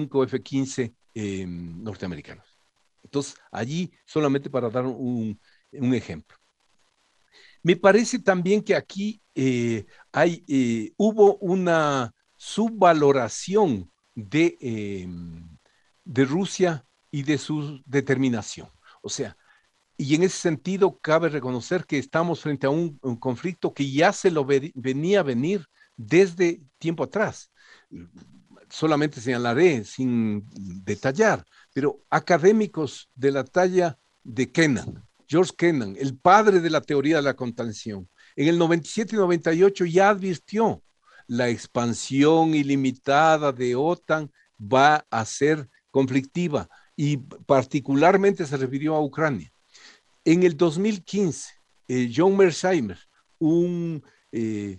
[0.09, 2.47] F15 em, norteamericanos.
[3.03, 5.39] Entonces, allí solamente para dar un
[5.73, 6.37] ejemplo.
[7.65, 15.49] Me parece también que aquí eh, hay, eh, hubo una subvaloración de, em,
[16.05, 18.69] de Rusia y de su determinación.
[19.01, 19.37] O sea,
[19.97, 24.31] y en ese sentido cabe reconocer que estamos frente a un, conflicto que ya se
[24.31, 27.51] lo venía a venir desde tiempo atrás.
[28.69, 30.45] Solamente señalaré sin
[30.85, 37.17] detallar, pero académicos de la talla de Kennan, George Kennan, el padre de la teoría
[37.17, 40.81] de la contención, en el 97 y 98 ya advirtió
[41.27, 49.53] la expansión ilimitada de OTAN va a ser conflictiva y particularmente se refirió a Ucrania.
[50.25, 51.51] En el 2015,
[51.89, 53.01] eh, John Mersheimer,
[53.41, 54.79] un, eh,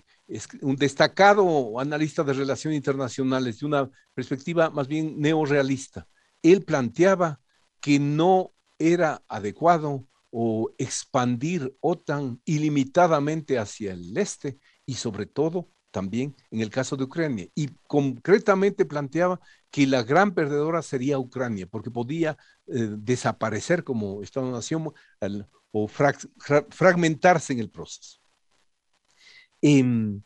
[0.61, 6.07] un destacado analista de relaciones internacionales de una perspectiva más bien neorealista,
[6.41, 7.41] él planteaba
[7.81, 16.35] que no era adecuado o expandir OTAN ilimitadamente hacia el este y sobre todo también
[16.51, 17.47] en el caso de Ucrania.
[17.55, 19.39] Y concretamente planteaba
[19.71, 24.91] que la gran perdedora sería Ucrania, porque podía eh, desaparecer como Estado-nación
[25.71, 28.19] o fragmentarse en el proceso.
[29.61, 30.21] Em,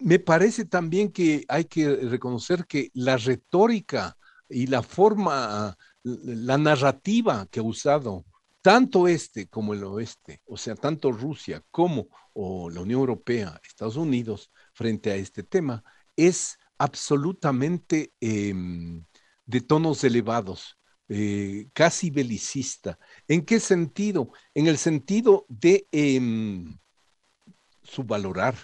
[0.00, 4.16] me parece también que hay que reconocer que la retórica
[4.48, 8.26] y la forma, la narrativa que ha usado
[8.66, 14.50] tanto este como el oeste, o sea, tanto Rusia como la Unión Europea, Estados Unidos,
[14.74, 15.84] frente a este tema,
[16.16, 19.04] es absolutamente em,
[19.44, 22.98] de tonos elevados, eh, casi belicista.
[23.28, 24.32] ¿En qué sentido?
[24.52, 26.76] En el sentido de em,
[27.84, 28.56] subvalorar,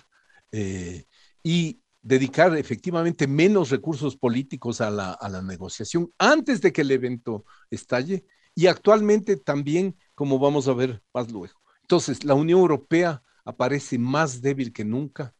[0.51, 1.05] eh,
[1.45, 6.91] y dedicar efectivamente menos recursos políticos a la, a la negociación antes de que el
[6.91, 8.25] evento estalle
[8.55, 11.61] y actualmente también, como vamos a ver más luego.
[11.83, 15.35] Entonces, la Unión Europea aparece más débil que nunca,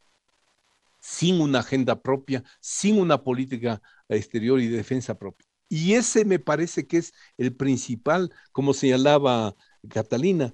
[1.01, 5.47] sin una agenda propia, sin una política exterior y de defensa propia.
[5.69, 9.55] Y ese me parece que es el principal, como señalaba
[9.89, 10.53] Catalina,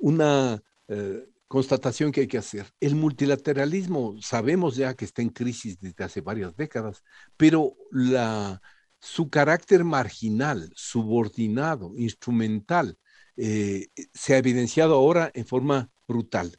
[0.00, 2.66] una eh, constatación que hay que hacer.
[2.80, 7.04] El multilateralismo sabemos ya que está en crisis desde hace varias décadas,
[7.36, 8.60] pero la,
[9.02, 12.96] su carácter marginal, subordinado, instrumental,
[13.36, 16.56] eh, se ha evidenciado ahora en forma brutal.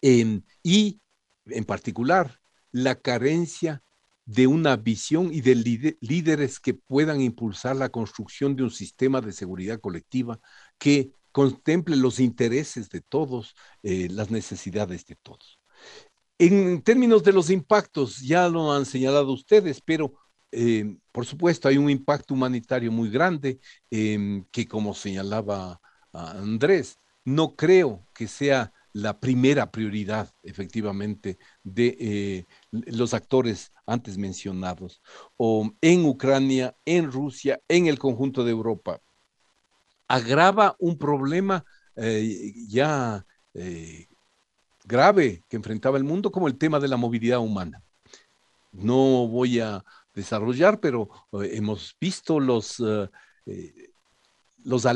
[0.00, 1.00] Y,
[1.44, 2.40] en particular,
[2.72, 3.82] la carencia
[4.24, 9.32] de una visión y de líderes que puedan impulsar la construcción de un sistema de
[9.32, 10.40] seguridad colectiva
[10.78, 15.60] que contemple los intereses de todos, eh, las necesidades de todos.
[16.38, 20.14] En términos de los impactos, ya lo han señalado ustedes, pero
[20.52, 25.80] eh, por supuesto hay un impacto humanitario muy grande em, que, como señalaba
[26.12, 35.00] Andrés, no creo que sea la primera prioridad, efectivamente, de eh, los actores antes mencionados,
[35.36, 39.00] o en Ucrania, en Rusia, en el conjunto de Europa.
[40.08, 41.64] Agrava un problema
[41.96, 43.24] eh, ya
[43.54, 44.08] eh,
[44.84, 47.82] grave que enfrentaba el mundo, como el tema de la movilidad humana.
[48.72, 49.84] No voy a
[50.20, 52.80] desarrollar, pero hemos visto los
[54.64, 54.86] los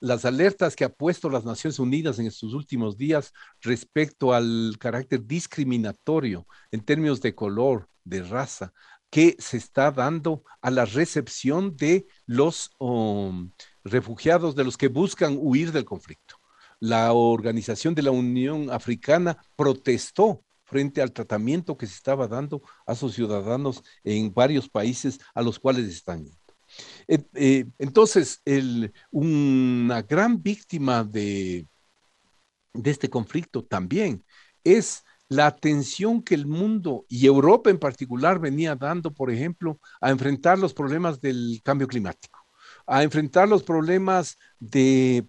[0.00, 5.24] las alertas que ha puesto las Naciones Unidas en estos últimos días respecto al carácter
[5.26, 8.72] discriminatorio en términos de color, de raza,
[9.10, 13.52] que se está dando a la recepción de los um,
[13.84, 16.36] refugiados, de los que buscan huir del conflicto.
[16.80, 22.94] La Organización de la Unión Africana protestó frente al tratamiento que se estaba dando a
[22.94, 26.26] sus ciudadanos en varios países a los cuales están
[27.06, 28.42] eh, eh, entonces,
[29.10, 31.66] una gran víctima de,
[32.72, 34.24] este conflicto también
[34.64, 40.10] es la atención que el mundo y Europa en particular venía dando, por ejemplo, a
[40.10, 42.40] enfrentar los problemas del cambio climático,
[42.86, 45.26] a enfrentar los problemas de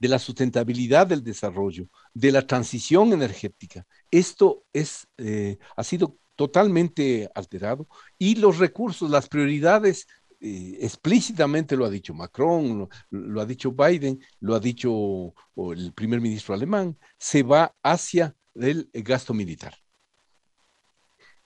[0.00, 3.86] la sustentabilidad del desarrollo, de la transición energética.
[4.10, 7.86] Esto es, eh, ha sido totalmente alterado
[8.18, 10.06] y los recursos, las prioridades,
[10.40, 16.22] eh, explícitamente lo ha dicho Macron, lo, ha dicho Biden, lo ha dicho el primer
[16.22, 19.74] ministro alemán, se va hacia el gasto militar.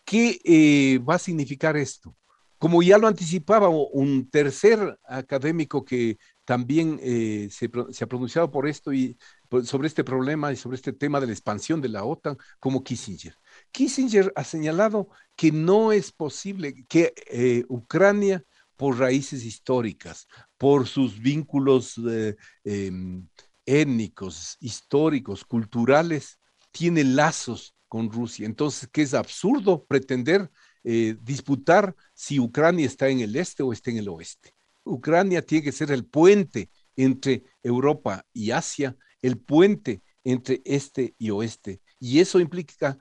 [0.04, 2.14] ¿Qué eh, va a significar esto?
[2.58, 6.16] Como ya lo anticipaba un tercer académico que
[6.50, 9.16] también eh, se, ha pronunciado por esto y
[9.62, 13.36] sobre este problema y sobre este tema de la expansión de la OTAN, como Kissinger.
[13.70, 18.42] Kissinger ha señalado que no es posible que eh, Ucrania,
[18.74, 20.26] por raíces históricas,
[20.58, 22.34] por sus vínculos eh,
[22.64, 23.28] em,
[23.64, 26.40] étnicos, históricos, culturales,
[26.72, 28.44] tiene lazos con Rusia.
[28.44, 30.50] Entonces, que es absurdo pretender
[30.82, 34.56] disputar si Ucrania está en el este o está en el oeste.
[34.90, 41.30] Ucrania tiene que ser el puente entre Europa y Asia, el puente entre este y
[41.30, 41.80] oeste.
[41.98, 42.98] Y eso implica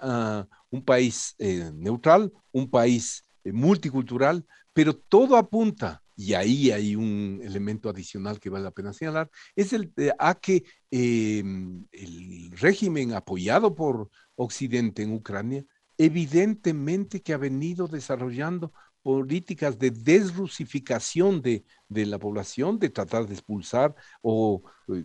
[0.00, 6.96] ah, un país eh, neutral, un país eh, multicultural, pero todo apunta, y ahí hay
[6.96, 13.14] un elemento adicional que vale la pena señalar, es el a que em, el régimen
[13.14, 15.64] apoyado por Occidente en Ucrania,
[15.96, 18.72] evidentemente que ha venido desarrollando
[19.02, 25.04] políticas de desrusificación de, de la población, de tratar de expulsar o eh,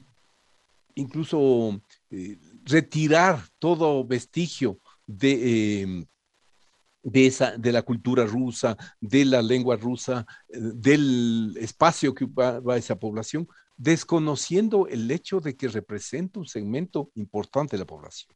[0.96, 6.06] incluso eh, retirar todo vestigio de, em,
[7.04, 12.78] de, esa, de la cultura rusa, de la lengua rusa, eh, del espacio que va
[12.78, 18.36] esa población, desconociendo el hecho de que representa un segmento importante de la población.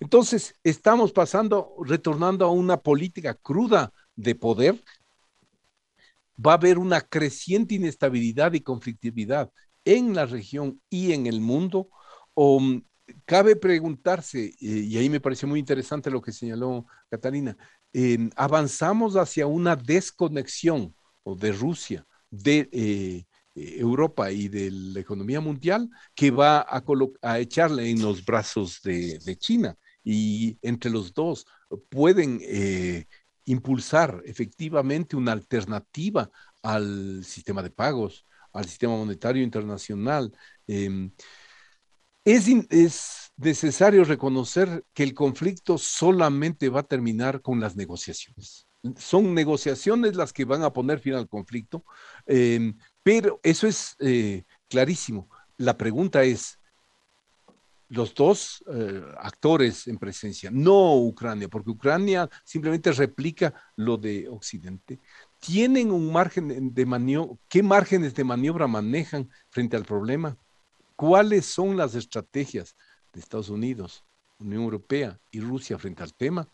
[0.00, 4.82] Entonces, estamos pasando, retornando a una política cruda de poder.
[6.44, 9.50] Va a haber una creciente inestabilidad y conflictividad
[9.84, 11.88] en la región y en el mundo
[12.34, 12.82] o mm,
[13.24, 17.56] cabe preguntarse, y ahí me pareció muy interesante lo que señaló Catalina,
[18.36, 23.24] avanzamos hacia una desconexión de Rusia, de eh,
[23.54, 26.82] eh, Europa y de la economía mundial que va a,
[27.22, 29.76] a echarle en los brazos de, China.
[30.02, 31.44] Y entre los dos
[31.88, 33.06] pueden eh,
[33.50, 36.30] impulsar efectivamente una alternativa
[36.62, 40.32] al sistema de pagos, al sistema monetario internacional.
[40.66, 41.12] Em,
[42.24, 48.66] Es, es necesario reconocer que el conflicto solamente va a terminar con las negociaciones.
[48.96, 51.84] Son negociaciones las que van a poner fin al conflicto,
[52.26, 55.28] em, pero eso es eh, clarísimo.
[55.56, 56.59] La pregunta es,
[57.90, 65.00] los dos eh, actores en presencia, no Ucrania, porque Ucrania simplemente replica lo de Occidente,
[65.40, 70.36] tienen un margen de maniobra, ¿qué márgenes de maniobra manejan frente al problema?
[70.94, 72.76] ¿Cuáles son las estrategias
[73.12, 74.04] de Estados Unidos,
[74.38, 76.48] Unión Europea y Rusia frente al tema?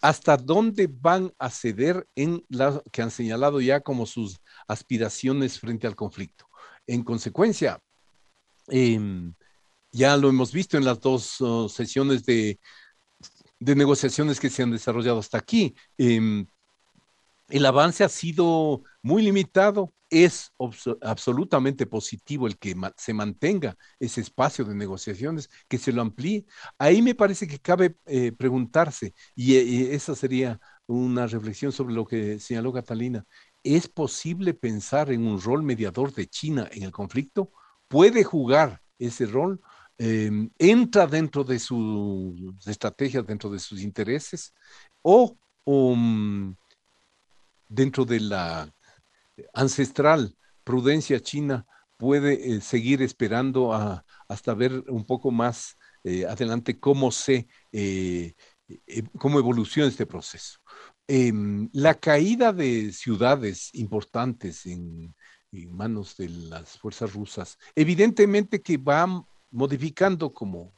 [0.00, 5.86] ¿Hasta dónde van a ceder en las que han señalado ya como sus aspiraciones frente
[5.86, 6.46] al conflicto?
[6.84, 7.80] En consecuencia,
[8.68, 8.98] eh,
[9.92, 12.58] ya lo hemos visto en las dos uh, sesiones de,
[13.60, 15.74] negociaciones que se han desarrollado hasta aquí.
[15.96, 16.46] Em,
[17.48, 19.92] el avance ha sido muy limitado.
[20.10, 20.52] Es
[21.02, 26.46] absolutamente positivo el que se mantenga ese espacio de negociaciones, que se lo amplíe.
[26.78, 32.06] Ahí me parece que cabe eh, preguntarse, y, y esa sería una reflexión sobre lo
[32.06, 33.24] que señaló Catalina,
[33.62, 37.52] ¿es posible pensar en un rol mediador de China en el conflicto?
[37.88, 39.60] ¿Puede jugar ese rol?
[39.98, 44.54] Em, entra dentro de sus estrategias, dentro de sus intereses,
[45.02, 45.36] o
[45.66, 46.52] mm,
[47.68, 48.72] dentro de la
[49.52, 53.72] ancestral prudencia china puede eh, seguir esperando
[54.28, 58.34] hasta ver un poco más eh, adelante cómo se eh,
[59.18, 60.58] cómo evoluciona este proceso.
[61.08, 65.14] Em, la caída de ciudades importantes en,
[65.52, 69.06] en, manos de las fuerzas rusas, evidentemente que va
[69.50, 70.74] modificando, como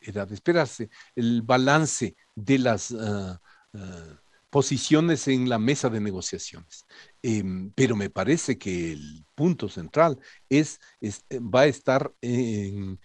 [0.00, 3.40] era de esperarse, el balance de las ah,
[3.74, 4.20] ah,
[4.54, 6.86] posiciones en la mesa de negociaciones.
[7.22, 10.16] Em, pero me parece que el punto central
[10.48, 10.78] es,
[11.32, 13.00] va a estar en,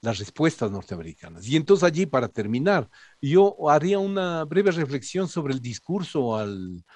[0.00, 1.48] las respuestas norteamericanas.
[1.48, 2.90] Y entonces allí, para terminar,
[3.22, 6.36] yo haría una breve reflexión sobre el discurso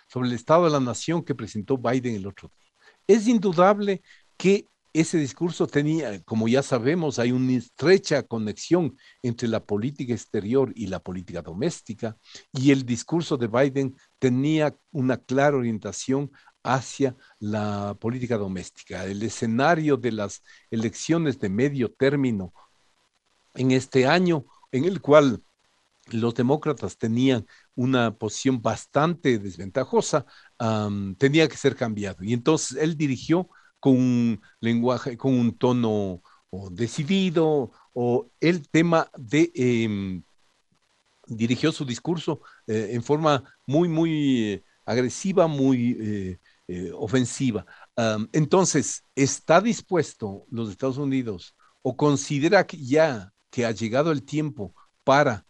[0.06, 2.72] sobre el estado de la nación que presentó Biden el otro día.
[3.06, 4.02] Es indudable
[4.36, 10.72] que ese discurso tenía, como ya sabemos, hay una estrecha conexión entre la política exterior
[10.74, 12.16] y la política doméstica,
[12.52, 16.30] y el discurso de Biden tenía una clara orientación
[16.62, 19.04] hacia la política doméstica.
[19.06, 22.52] El escenario de las elecciones de medio término
[23.54, 25.42] en este año, en el cual
[26.10, 30.26] los demócratas tenían una posición bastante desventajosa,
[31.18, 32.22] tenía que ser cambiado.
[32.22, 33.48] Y entonces él dirigió
[33.82, 36.22] con un lenguaje, con un tono
[36.70, 40.22] decidido, o el tema de, em,
[41.26, 46.38] dirigió su discurso eh, en forma muy, muy eh, agresiva, muy eh,
[46.94, 47.66] ofensiva.
[48.32, 54.72] entonces, ¿está dispuesto los Estados Unidos o considera ya que ha llegado el tiempo
[55.04, 55.44] para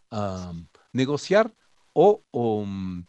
[0.92, 1.54] negociar
[1.92, 3.04] o, o mm,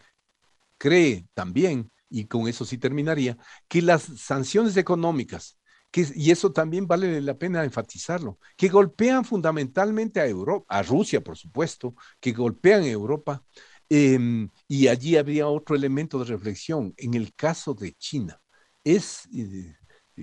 [0.78, 3.36] cree también y con eso sí terminaría,
[3.68, 5.57] que las sanciones económicas,
[5.89, 11.22] que, y eso también vale la pena enfatizarlo, que golpean fundamentalmente a Europa, a Rusia,
[11.22, 13.43] por supuesto, que golpean a Europa,
[13.89, 16.93] em, y allí habría otro elemento de reflexión.
[16.97, 18.39] En el caso de China,
[18.84, 19.76] es eh,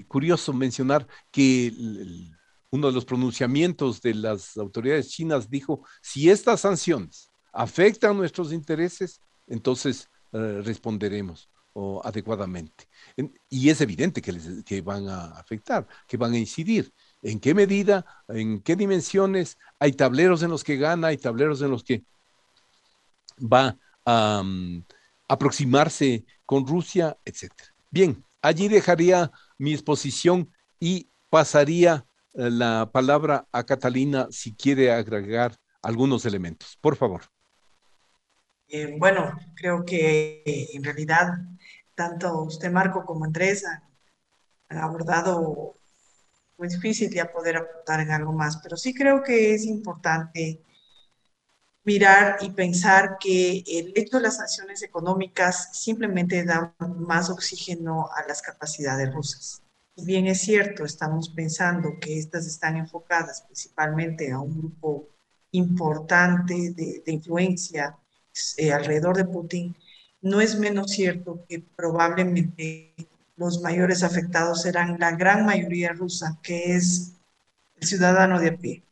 [0.07, 1.73] curioso mencionar que
[2.71, 9.21] uno de los pronunciamientos de las autoridades chinas dijo, si estas sanciones afectan nuestros intereses,
[9.49, 12.89] entonces eh, responderemos o adecuadamente.
[13.49, 16.93] y es evidente que, les, que van a afectar, que van a incidir.
[17.23, 18.05] ¿En qué medida?
[18.29, 19.59] ¿En qué dimensiones?
[19.79, 22.05] Hay tableros en los que gana, hay tableros en los que
[23.41, 24.85] va a mm,
[25.29, 27.53] aproximarse con Rusia, etc.
[27.91, 35.57] Bien, allí dejaría mi exposición y pasaría eh, la palabra a Catalina si quiere agregar
[35.83, 36.77] algunos elementos.
[36.81, 37.23] Por favor.
[38.73, 40.43] Eh, bueno, creo que
[40.73, 41.39] en realidad
[41.95, 43.83] tanto usted, Marco, como Andrés han,
[44.79, 45.77] abordado
[46.57, 50.63] muy difícil ya poder aportar en algo más, pero sí creo que es importante
[51.85, 58.27] mirar y pensar que el hecho de las sanciones económicas simplemente da más oxígeno a
[58.29, 59.63] las capacidades rusas.
[59.97, 65.09] Si bien es cierto, estamos pensando que estas están enfocadas principalmente a un grupo
[65.53, 67.99] importante de, influencia
[68.57, 69.77] eh, alrededor de Putin,
[70.23, 72.95] no es menos cierto que probablemente
[73.37, 77.15] los mayores afectados serán la gran mayoría rusa, que es
[77.77, 78.83] el ciudadano de a pie.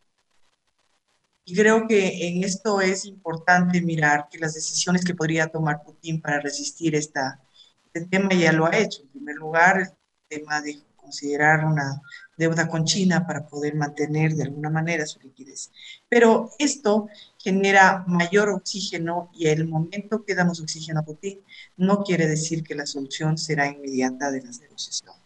[1.44, 6.20] Y creo que en esto es importante mirar que las decisiones que podría tomar Putin
[6.20, 7.40] para resistir esta,
[7.86, 9.02] este tema ya lo ha hecho.
[9.02, 9.88] En primer lugar, el
[10.28, 12.02] tema de considerar una
[12.38, 15.70] deuda con China para poder mantener de alguna manera su liquidez.
[16.08, 21.40] Pero esto genera mayor oxígeno y el momento que damos oxígeno a Putin
[21.76, 25.20] no quiere decir que la solución será inmediata de las negociaciones.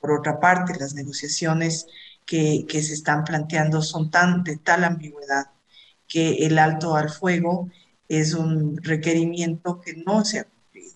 [0.00, 1.86] Por otra parte, las negociaciones
[2.26, 5.46] que, se están planteando son tan de tal ambigüedad
[6.08, 7.70] que el alto al fuego
[8.08, 10.94] es un requerimiento que no se ha cumplido.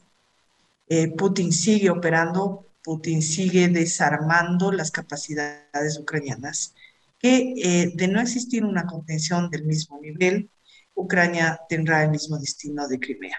[0.89, 6.73] Eh, Putin sigue operando, Putin sigue desarmando las capacidades ucranianas,
[7.19, 10.49] que eh, de no existir una contención del mismo nivel,
[10.95, 13.39] Ucrania tendrá el mismo destino de Crimea.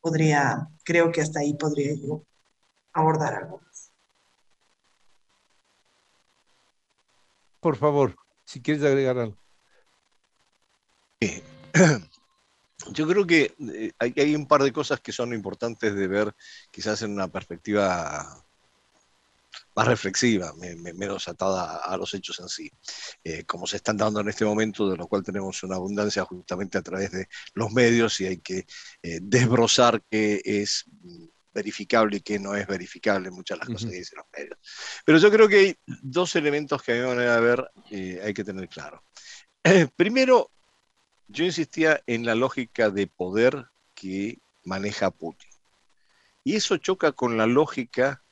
[0.00, 2.24] Podría, creo que hasta ahí podría yo
[2.92, 3.90] abordar algo más.
[7.58, 8.14] Por favor,
[8.44, 9.36] si quieres agregar algo.
[12.92, 16.34] Yo creo que eh, hay, un par de cosas que son importantes de ver
[16.70, 18.44] quizás en una perspectiva
[19.74, 20.52] más reflexiva,
[20.94, 22.70] menos atada a los hechos en sí,
[23.22, 26.78] eh, como se están dando en este momento, de lo cual tenemos una abundancia justamente
[26.78, 28.66] a través de los medios y hay que
[29.02, 30.84] eh, desbrozar qué es
[31.52, 34.58] verificable y qué no es verificable, muchas de las cosas que dicen los medios.
[35.04, 37.70] Pero yo creo que hay dos elementos que a mi manera de ver
[38.22, 39.02] hay que tener claro.
[39.96, 40.50] primero,
[41.28, 45.50] yo insistía en la lógica de poder que maneja Putin.
[46.44, 48.22] Y eso choca con la lógica,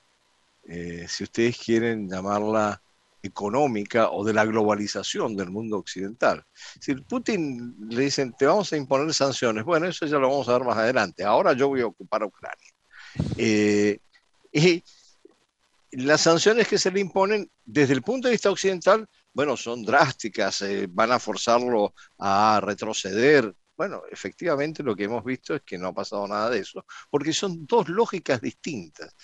[0.64, 2.82] eh, si ustedes quieren llamarla
[3.22, 6.44] económica o de la globalización del mundo occidental.
[6.80, 10.52] Si Putin le dicen, te vamos a imponer sanciones, bueno, eso ya lo vamos a
[10.52, 11.24] ver más adelante.
[11.24, 12.72] Ahora yo voy a ocupar a Ucrania.
[13.36, 13.98] Eh,
[14.52, 14.82] y
[15.90, 20.62] las sanciones que se le imponen desde el punto de vista occidental bueno, son drásticas,
[20.62, 23.54] eh, van a forzarlo a retroceder.
[23.76, 27.34] Bueno, efectivamente lo que hemos visto es que no ha pasado nada de eso, porque
[27.34, 29.14] son dos lógicas distintas.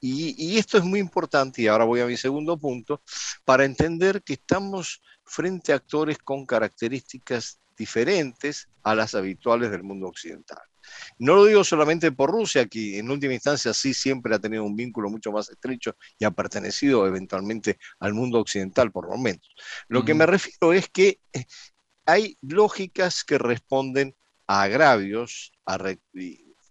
[0.00, 3.02] Y, y, esto es muy importante, y ahora voy a mi segundo punto,
[3.44, 10.08] para entender que estamos frente a actores con características diferentes a las habituales del mundo
[10.08, 10.62] occidental.
[11.18, 14.76] No lo digo solamente por Rusia, que en última instancia sí siempre ha tenido un
[14.76, 19.50] vínculo mucho más estrecho y ha pertenecido eventualmente al mundo occidental por momentos.
[19.88, 21.44] Lo que me refiero es que eh,
[22.04, 24.14] hay lógicas que responden
[24.46, 25.52] a agravios,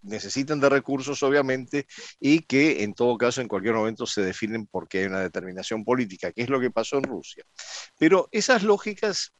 [0.01, 1.87] necesitan de recursos obviamente
[2.19, 6.31] y que en todo caso en cualquier momento se definen porque hay una determinación política,
[6.31, 7.43] que es lo que pasó en Rusia.
[7.97, 9.33] Pero esas lógicas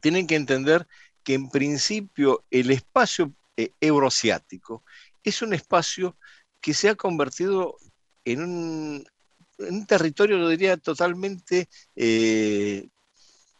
[0.00, 0.86] tienen que entender
[1.22, 4.84] que en principio el espacio eh, euroasiático,
[5.22, 6.16] es un espacio
[6.60, 7.76] que se ha convertido
[8.24, 9.06] en un,
[9.86, 12.88] territorio, lo diría, totalmente eh,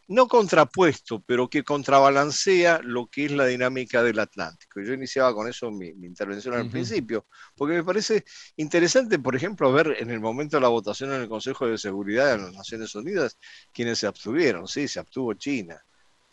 [0.08, 4.80] no contrapuesto, pero que contrabalancea lo que es la dinámica del Atlántico.
[4.80, 7.26] Yo iniciaba con eso mi, intervención al principio,
[7.56, 8.24] porque me parece
[8.56, 12.32] interesante, por ejemplo, ver en el momento de la votación en el Consejo de Seguridad
[12.32, 13.38] de las Naciones Unidas
[13.72, 14.68] quienes se abstuvieron.
[14.68, 15.82] Sí, se abstuvo China,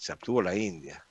[0.01, 1.05] se abstuvo la India.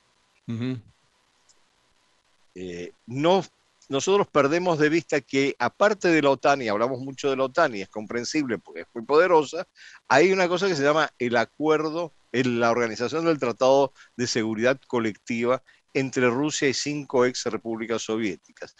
[2.53, 3.41] Eh, no,
[3.87, 7.73] nosotros perdemos de vista que aparte de la OTAN, y hablamos mucho de la OTAN
[7.73, 9.65] y es comprensible porque es muy poderosa,
[10.09, 14.79] hay una cosa que se llama el acuerdo, en la organización del Tratado de Seguridad
[14.87, 15.63] Colectiva
[15.93, 18.75] entre Rusia y cinco ex repúblicas soviéticas,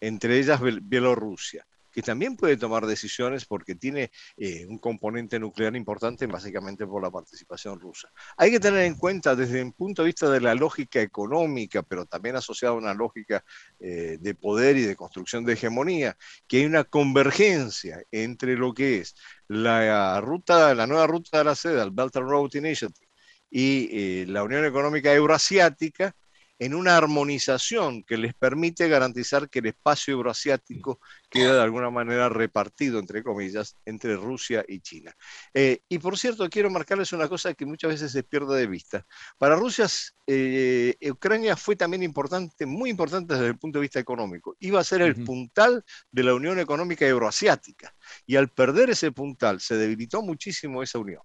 [0.00, 6.26] entre ellas Bielorrusia que también puede tomar decisiones porque tiene eh, un componente nuclear importante
[6.26, 8.10] básicamente por la participación rusa.
[8.36, 12.06] Hay que tener en cuenta desde el punto de vista de la lógica económica, pero
[12.06, 13.44] también asociada a una lógica
[13.78, 16.16] eh, de poder y de construcción de hegemonía,
[16.48, 19.14] que hay una convergencia entre lo que es
[19.48, 23.08] la ruta, la nueva ruta de la seda, el Belt and Road Initiative,
[23.50, 26.16] y eh, la Unión Económica Euroasiática,
[26.58, 32.28] en una armonización que les permite garantizar que el espacio euroasiático queda de alguna manera
[32.28, 35.12] repartido, entre comillas, entre Rusia y China.
[35.54, 39.04] Eh, y por cierto, quiero marcarles una cosa que muchas veces se pierde de vista.
[39.38, 39.86] Para Rusia,
[40.26, 44.56] eh, Ucrania fue también importante, muy importante desde el punto de vista económico.
[44.60, 47.92] Iba a ser el puntal de la Unión Económica Euroasiática.
[48.24, 51.22] Y al perder ese puntal, se debilitó muchísimo esa unión.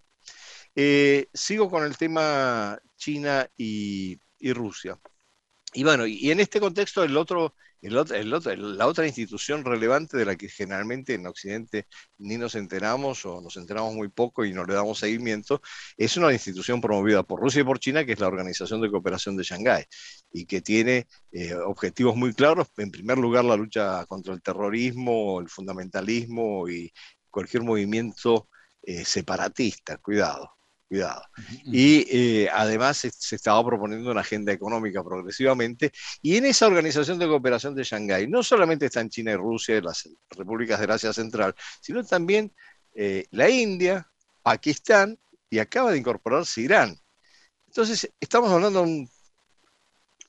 [0.73, 4.99] Eh, sigo con el tema China y Rusia.
[5.73, 10.25] Y bueno, y en este contexto el otro, el otro, la otra institución relevante de
[10.25, 11.87] la que generalmente en Occidente
[12.17, 15.61] ni nos enteramos o nos enteramos muy poco y no le damos seguimiento,
[15.97, 19.35] es una institución promovida por Rusia y por China, que es la Organización de Cooperación
[19.35, 19.85] de Shanghái,
[20.31, 22.67] y que tiene eh, objetivos muy claros.
[22.77, 26.91] En primer lugar, la lucha contra el terrorismo, el fundamentalismo y
[27.29, 28.49] cualquier movimiento
[28.83, 30.56] eh, separatista, cuidado
[30.87, 31.21] cuidado.
[31.65, 35.91] Y eh, además se, estaba proponiendo una agenda económica progresivamente.
[36.21, 39.81] Y en esa organización de cooperación de Shanghái no solamente están China y Rusia y
[39.81, 42.53] las repúblicas del Asia Central, sino también
[42.95, 44.09] eh, la India,
[44.41, 45.19] Pakistán
[45.49, 46.97] y acaba de incorporarse Irán.
[47.67, 49.09] Entonces, estamos hablando de un,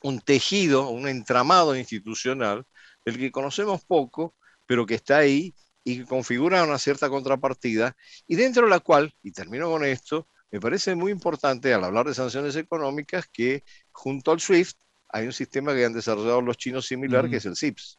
[0.02, 2.66] un tejido, un entramado institucional
[3.04, 4.34] del que conocemos poco,
[4.66, 5.54] pero que está ahí
[5.84, 7.96] y que configura una cierta contrapartida
[8.26, 12.06] y dentro de la cual, y termino con esto, me parece muy importante al hablar
[12.06, 14.78] de sanciones económicas que junto al SWIFT
[15.10, 17.98] hay un sistema que han desarrollado los chinos similar, que es el CIPS,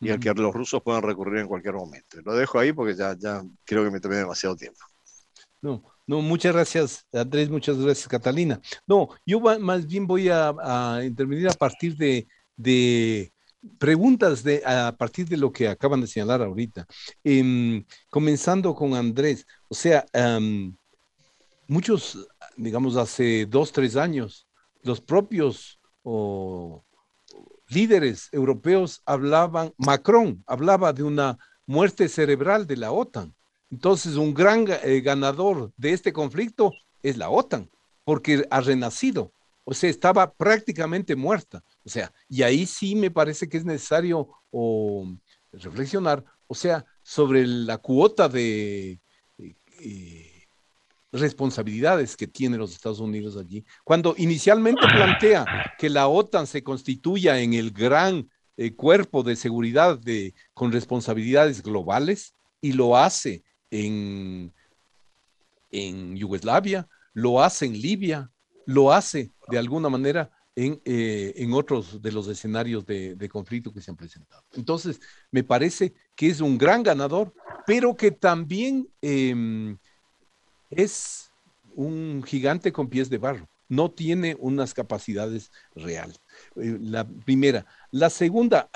[0.00, 2.20] y al que los rusos pueden recurrir en cualquier momento.
[2.24, 4.80] Lo dejo ahí porque ya, ya creo que me tomé demasiado tiempo.
[5.62, 8.60] No, no, muchas gracias, Andrés, muchas gracias, Catalina.
[8.86, 12.26] No, yo más bien voy a, intervenir a partir de,
[12.56, 13.32] de
[13.78, 16.86] preguntas de, a partir de lo que acaban de señalar ahorita.
[17.22, 20.04] Em, comenzando con Andrés, o sea,
[21.66, 24.46] muchos, digamos, hace dos, tres años,
[24.82, 25.78] los propios
[27.68, 33.34] líderes europeos hablaban, Macron hablaba de una muerte cerebral de la OTAN.
[33.70, 37.70] Entonces, un gran eh, ganador de este conflicto es la OTAN,
[38.04, 39.32] porque ha renacido,
[39.64, 41.64] o sea, estaba prácticamente muerta.
[41.84, 44.28] O sea, y ahí sí me parece que es necesario
[45.52, 49.00] reflexionar, o sea, sobre la cuota de...
[49.38, 50.31] Eh,
[51.12, 53.64] responsabilidades que tienen los Estados Unidos allí.
[53.84, 55.44] Cuando inicialmente plantea
[55.78, 61.62] que la OTAN se constituya en el gran eh, cuerpo de seguridad de, con responsabilidades
[61.62, 64.52] globales y lo hace en,
[65.70, 68.30] en Yugoslavia, lo hace en Libia,
[68.66, 73.72] lo hace de alguna manera en, eh, en otros de los escenarios de, de, conflicto
[73.72, 74.44] que se han presentado.
[74.52, 75.00] Entonces,
[75.30, 77.34] me parece que es un gran ganador,
[77.66, 79.78] pero que también em,
[80.76, 81.32] es
[81.74, 86.20] un gigante con pies de barro, no tiene unas capacidades reales.
[86.56, 87.64] Eh, la primera.
[87.90, 88.68] La segunda,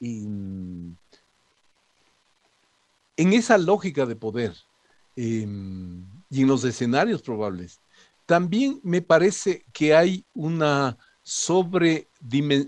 [0.00, 1.06] en
[3.16, 4.54] esa lógica de poder
[5.14, 7.80] em, y en los escenarios probables,
[8.26, 12.08] también me parece que hay una sobre,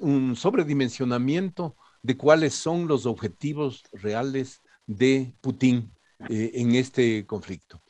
[0.00, 5.90] un sobredimensionamiento de cuáles son los objetivos reales de Putin
[6.29, 7.81] eh, en este conflicto.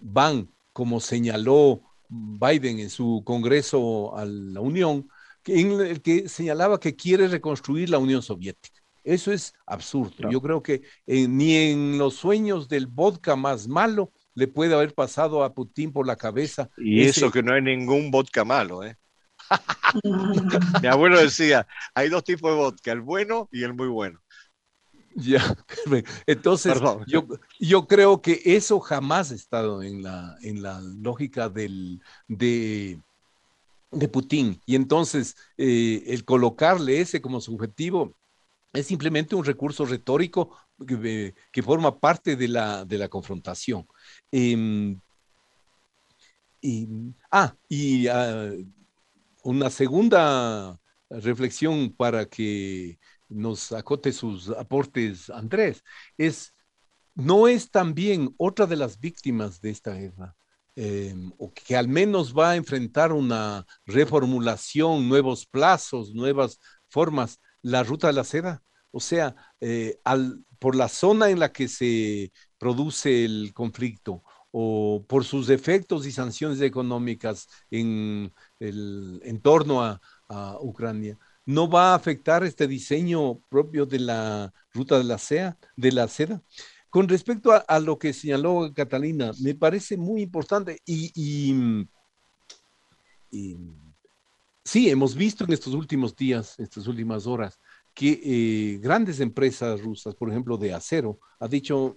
[0.00, 5.08] van, como señaló Biden en su Congreso a la Unión,
[5.46, 8.78] en el que señalaba que quiere reconstruir la Unión Soviética.
[9.04, 10.30] Eso es absurdo.
[10.30, 14.94] Yo creo que eh, ni en los sueños del vodka más malo le puede haber
[14.94, 16.68] pasado a Putin por la cabeza.
[16.76, 18.96] Y eso que no hay ningún vodka malo, ¿eh?
[20.82, 24.20] Mi abuelo decía, hay dos tipos de vodka, el bueno y el muy bueno.
[25.26, 25.56] Ya,
[26.26, 26.74] entonces
[27.08, 27.26] yo,
[27.58, 33.00] yo, creo que eso jamás ha estado en la, en la lógica del, de,
[33.90, 34.60] de Putin.
[34.64, 38.14] Y entonces eh, el colocarle ese como subjetivo
[38.72, 40.56] es simplemente un recurso retórico
[40.86, 43.88] que, que forma parte de la, de la confrontación.
[44.30, 45.00] Em,
[46.60, 46.88] y,
[47.30, 48.52] ah, y ah,
[49.42, 50.78] una segunda
[51.10, 52.98] reflexión para que
[53.28, 55.82] nos acote sus aportes Andrés,
[56.16, 56.54] es,
[57.14, 60.36] no es también otra de las víctimas de esta guerra,
[60.76, 66.58] em, o que al menos va a enfrentar una reformulación, nuevos plazos, nuevas
[66.88, 68.62] formas, la ruta de la seda.
[68.90, 75.04] O sea, eh, al, por la zona en la que se produce el conflicto o
[75.08, 80.00] por sus efectos y sanciones económicas en, el, en torno a
[80.60, 81.18] Ucrania,
[81.48, 86.06] no va a afectar este diseño propio de la ruta de la, sea, de la
[86.06, 86.42] seda.
[86.90, 91.88] Con respecto a, lo que señaló Catalina, me parece muy importante y,
[94.62, 97.58] sí, hemos visto en estos últimos días, estas últimas horas,
[97.94, 101.96] que eh, grandes empresas rusas, por ejemplo, de acero, ha dicho,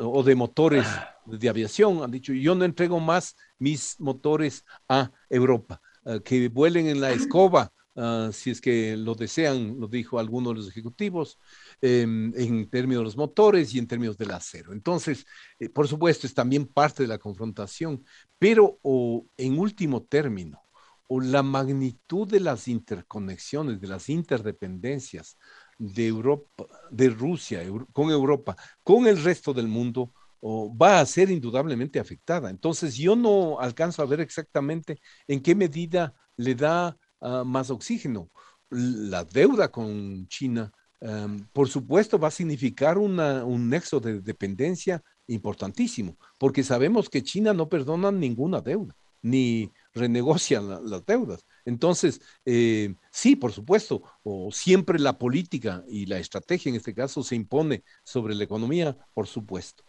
[0.00, 0.88] o de motores
[1.24, 6.88] de aviación, han dicho, yo no entrego más mis motores a Europa, eh, que vuelen
[6.88, 11.36] en la escoba Ah, si es que lo desean, lo dijo alguno de los ejecutivos,
[11.80, 14.72] em, en términos de los motores y en términos del acero.
[14.72, 15.26] Entonces,
[15.58, 18.04] eh, por supuesto, es también parte de la confrontación,
[18.38, 18.78] pero
[19.36, 20.62] en último término,
[21.08, 25.36] o la magnitud de las interconexiones, de las interdependencias
[25.78, 31.98] de Europa, de Rusia con Europa, con el resto del mundo, va a ser indudablemente
[31.98, 32.50] afectada.
[32.50, 38.30] Entonces, yo no alcanzo a ver exactamente en qué medida le da Ah, más oxígeno.
[38.70, 46.16] La deuda con China, em, por supuesto, va a significar un nexo de dependencia importantísimo,
[46.38, 51.44] porque sabemos que China no perdona ninguna deuda, ni renegocia las deudas.
[51.64, 57.22] Entonces, eh, sí, por supuesto, o siempre la política y la estrategia en este caso
[57.22, 59.84] se impone sobre la economía, por supuesto.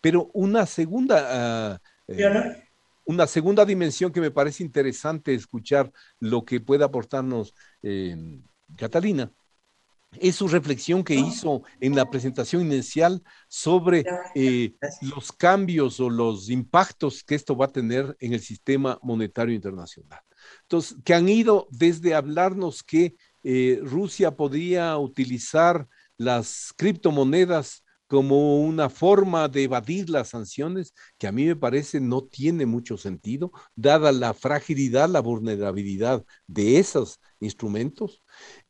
[0.00, 1.72] pero una segunda...
[1.74, 2.69] Ah, eh,
[3.04, 8.16] una segunda dimensión que me parece interesante escuchar lo que puede aportarnos eh,
[8.76, 9.32] Catalina
[10.18, 16.50] es su reflexión que hizo en la presentación inicial sobre eh, los cambios o los
[16.50, 20.20] impactos que esto va a tener en el sistema monetario internacional.
[20.62, 25.86] Entonces, que han ido desde hablarnos que eh, Rusia podría utilizar
[26.16, 32.24] las criptomonedas como una forma de evadir las sanciones, que a mí me parece no
[32.24, 38.20] tiene mucho sentido, dada la fragilidad, la vulnerabilidad de esos instrumentos.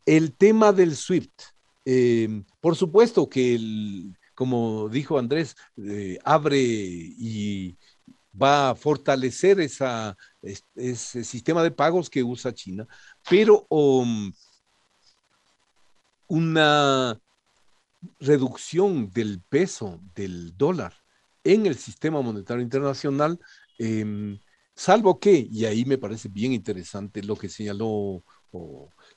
[0.05, 1.33] El tema del SWIFT,
[1.87, 3.59] em, por supuesto que,
[4.35, 7.79] como dijo Andrés, eh, abre y
[8.31, 12.87] va a fortalecer ese sistema de pagos que usa China,
[13.27, 14.31] pero um,
[16.29, 17.19] una
[18.19, 20.95] reducción del peso del dólar
[21.45, 23.39] en el sistema monetario internacional,
[23.79, 24.39] em,
[24.75, 28.23] salvo que, y ahí me parece bien interesante lo que señaló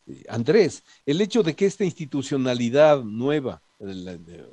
[0.06, 3.62] eh, Andrés, el hecho de que esta institucionalidad nueva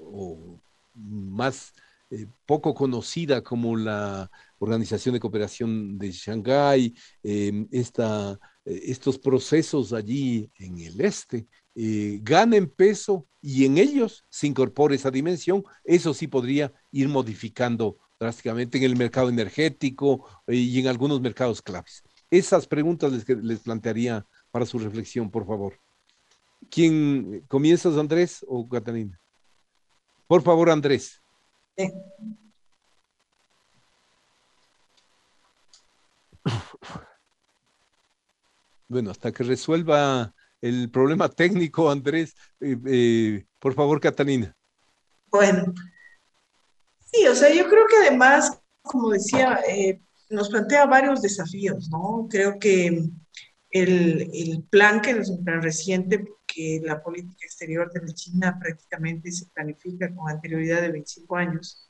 [0.00, 0.60] o
[0.94, 1.72] más
[2.12, 4.28] eh, poco conocida como la
[4.58, 12.18] Organización de Cooperación de Shanghái, em, esta, eh, estos procesos allí en el este, eh,
[12.22, 18.78] ganen peso y en ellos se incorpore esa dimensión, eso sí podría ir modificando drásticamente
[18.78, 22.02] en el mercado energético eh, y en algunos mercados claves.
[22.30, 25.80] Esas preguntas les, les plantearía para su reflexión, por favor.
[26.70, 29.18] ¿Quién comienzas, Andrés o Catalina?
[30.26, 31.20] Por favor, Andrés.
[38.88, 42.34] Bueno, hasta que resuelva el problema técnico, Andrés.
[42.60, 44.54] Eh, eh, por favor, Catalina.
[45.30, 45.72] Bueno,
[47.12, 52.26] sí, o sea, yo creo que además, como decía, eh, nos plantea varios desafíos, ¿no?
[52.28, 53.04] Creo que
[53.70, 60.12] el, plan que nos plan reciente, que la política exterior de China prácticamente se planifica
[60.14, 61.88] con anterioridad de 25 años,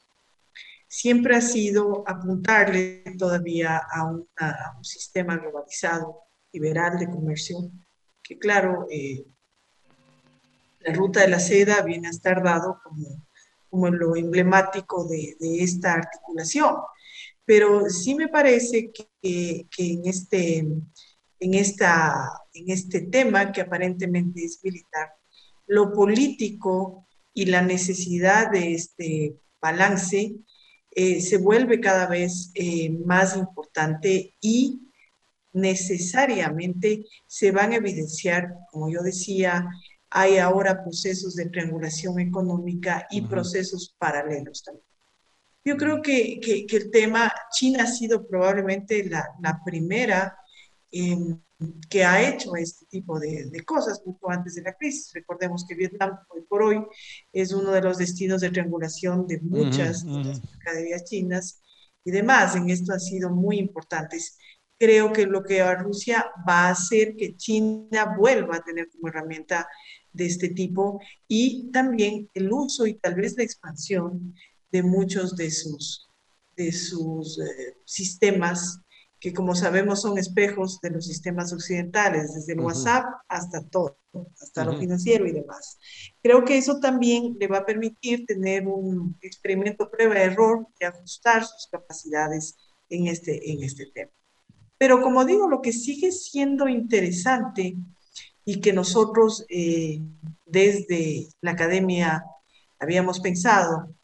[0.86, 4.00] siempre ha sido apuntarle todavía a,
[4.36, 7.70] a un sistema globalizado, liberal de comercio,
[8.30, 9.24] que claro, eh,
[10.82, 13.26] la ruta de la seda viene a estar dado como,
[13.68, 16.76] como lo emblemático de, esta articulación.
[17.44, 24.60] Pero sí me parece que, en, este, en, esta, en este tema, que aparentemente es
[24.62, 25.12] militar,
[25.66, 30.36] lo político y la necesidad de este balance
[30.92, 34.82] eh, se vuelve cada vez eh, más importante y
[35.52, 39.68] necesariamente se van a evidenciar, como yo decía,
[40.10, 44.84] hay ahora procesos de triangulación económica y procesos paralelos también.
[45.64, 50.36] Yo creo que, que, el tema, China ha sido probablemente la, la primera
[50.90, 51.38] em,
[51.88, 55.12] que ha hecho este tipo de, de, cosas poco antes de la crisis.
[55.12, 56.82] Recordemos que Vietnam hoy por hoy
[57.32, 61.60] es uno de los destinos de triangulación de muchas de las mercaderías chinas
[62.04, 62.56] y demás.
[62.56, 64.38] En esto han sido muy importantes
[64.80, 69.08] creo que lo que a Rusia va a hacer que China vuelva a tener como
[69.08, 69.68] herramienta
[70.10, 74.34] de este tipo y también el uso y tal vez la expansión
[74.72, 76.08] de muchos de sus,
[76.56, 78.80] de sus eh, sistemas
[79.20, 83.98] que como sabemos son espejos de los sistemas occidentales, desde el WhatsApp hasta todo,
[84.40, 85.78] hasta lo financiero y demás.
[86.22, 91.68] Creo que eso también le va a permitir tener un experimento prueba-error y ajustar sus
[91.70, 92.56] capacidades
[92.88, 94.10] en este, en este tema.
[94.80, 97.76] Pero como digo, lo que sigue siendo interesante
[98.46, 100.00] y que nosotros eh,
[100.46, 102.24] desde la academia
[102.78, 103.94] habíamos pensado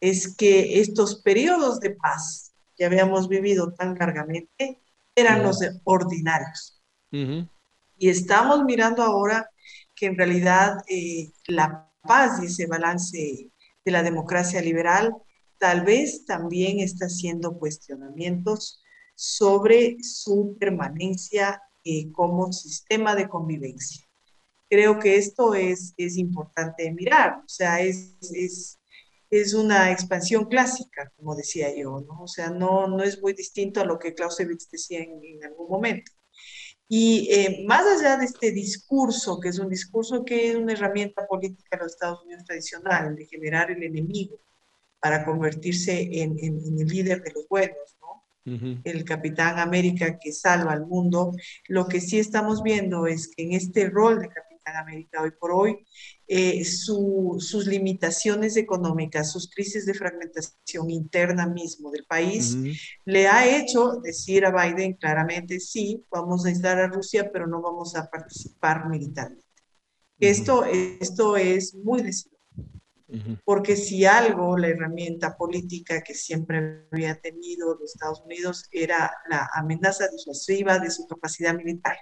[0.00, 4.80] es que estos periodos de paz que habíamos vivido tan largamente
[5.16, 6.80] eran los ordinarios.
[7.10, 9.50] Y estamos mirando ahora
[9.96, 13.50] que en realidad eh, la paz y ese balance
[13.84, 15.12] de la democracia liberal
[15.58, 18.79] tal vez también está haciendo cuestionamientos
[19.20, 24.08] sobre su permanencia eh, como sistema de convivencia.
[24.66, 28.80] Creo que esto es, es importante mirar, o sea, es, es,
[29.28, 32.22] es, una expansión clásica, como decía yo, ¿no?
[32.22, 36.12] O sea, no, no es muy distinto a lo que Clausewitz decía en, algún momento.
[36.88, 41.26] Y eh, más allá de este discurso, que es un discurso que es una herramienta
[41.26, 44.40] política de los Estados Unidos tradicional, de generar el enemigo
[44.98, 48.29] para convertirse en, en el líder de los buenos, ¿no?
[48.44, 51.32] El Capitán América que salva al mundo.
[51.68, 55.52] Lo que sí estamos viendo es que en este rol de Capitán América hoy por
[55.52, 55.86] hoy,
[56.26, 62.56] eh, sus limitaciones económicas, sus crisis de fragmentación interna mismo del país,
[63.04, 67.60] le ha hecho decir a Biden claramente, sí, vamos a aislar a Rusia, pero no
[67.60, 69.44] vamos a participar militarmente.
[70.18, 72.39] Esto, esto es muy decisivo
[73.44, 79.48] porque si algo, la herramienta política que siempre había tenido los Estados Unidos era la
[79.54, 81.96] amenaza disuasiva de su capacidad militar.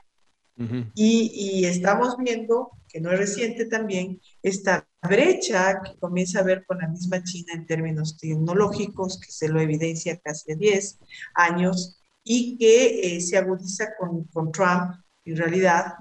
[0.95, 6.65] y, y, estamos viendo, que no es reciente también, esta brecha que comienza a ver
[6.67, 10.99] con la misma China en términos tecnológicos, que se lo evidencia casi a 10
[11.35, 15.95] años, y que eh, se agudiza con, con Trump en realidad,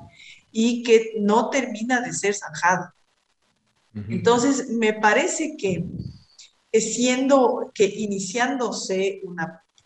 [0.52, 2.96] y que no termina de ser zanjada.
[3.94, 5.84] Entonces, me parece que
[6.72, 9.22] siendo que iniciándose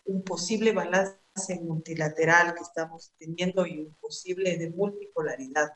[0.05, 1.17] un posible balance
[1.61, 5.69] multilateral que estamos teniendo y un posible de multipolaridad,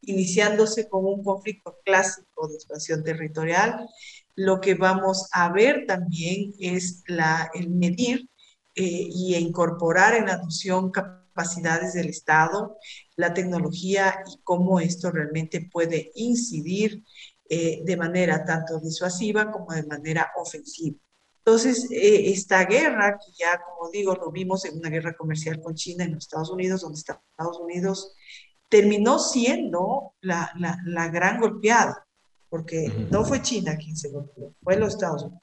[0.00, 3.86] iniciándose con un conflicto clásico de expansión territorial,
[4.34, 7.02] lo que vamos a ver también es
[7.54, 8.28] el medir
[8.74, 12.76] eh, y incorporar en la noción capacidades del Estado,
[13.16, 17.04] la tecnología y cómo esto realmente puede incidir
[17.48, 20.98] eh, de manera tanto disuasiva como de manera ofensiva.
[21.38, 25.74] Entonces, eh, esta guerra, que ya como digo, lo vimos en una guerra comercial con
[25.74, 28.14] China en los Estados Unidos, donde Estados Unidos
[28.68, 30.52] terminó siendo la,
[30.84, 32.06] la, gran golpeada,
[32.50, 35.42] porque no fue China quien se golpeó, fue los Estados Unidos.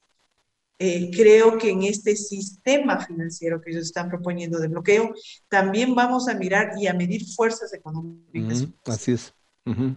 [0.78, 5.12] Eh, creo que en este sistema financiero que ellos están proponiendo de bloqueo,
[5.48, 8.64] también vamos a mirar y a medir fuerzas económicas.
[8.84, 9.34] así es.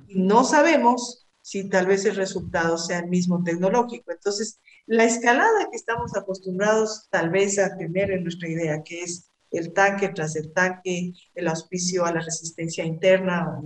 [0.08, 4.12] No sabemos si tal vez el resultado sea el mismo tecnológico.
[4.12, 9.32] Entonces, la escalada que estamos acostumbrados tal vez a tener en nuestra idea, que es
[9.50, 13.60] el tanque tras el tanque, el auspicio a la resistencia interna,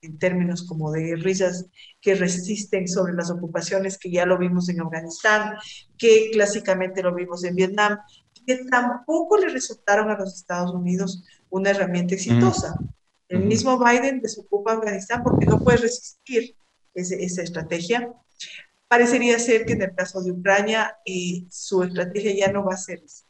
[0.00, 1.66] en, términos como de guerrillas
[2.00, 5.56] que resisten sobre las ocupaciones, que ya lo vimos en Afganistán,
[5.98, 7.98] que clásicamente lo vimos en Vietnam,
[8.46, 12.78] que tampoco le resultaron a los Estados Unidos una herramienta exitosa.
[13.28, 16.54] El mismo Biden desocupa Afganistán porque no puede resistir
[16.96, 18.12] esa estrategia.
[18.88, 22.78] Parecería ser que en el caso de Ucrania eh, su estrategia ya no va a
[22.78, 23.26] ser esa.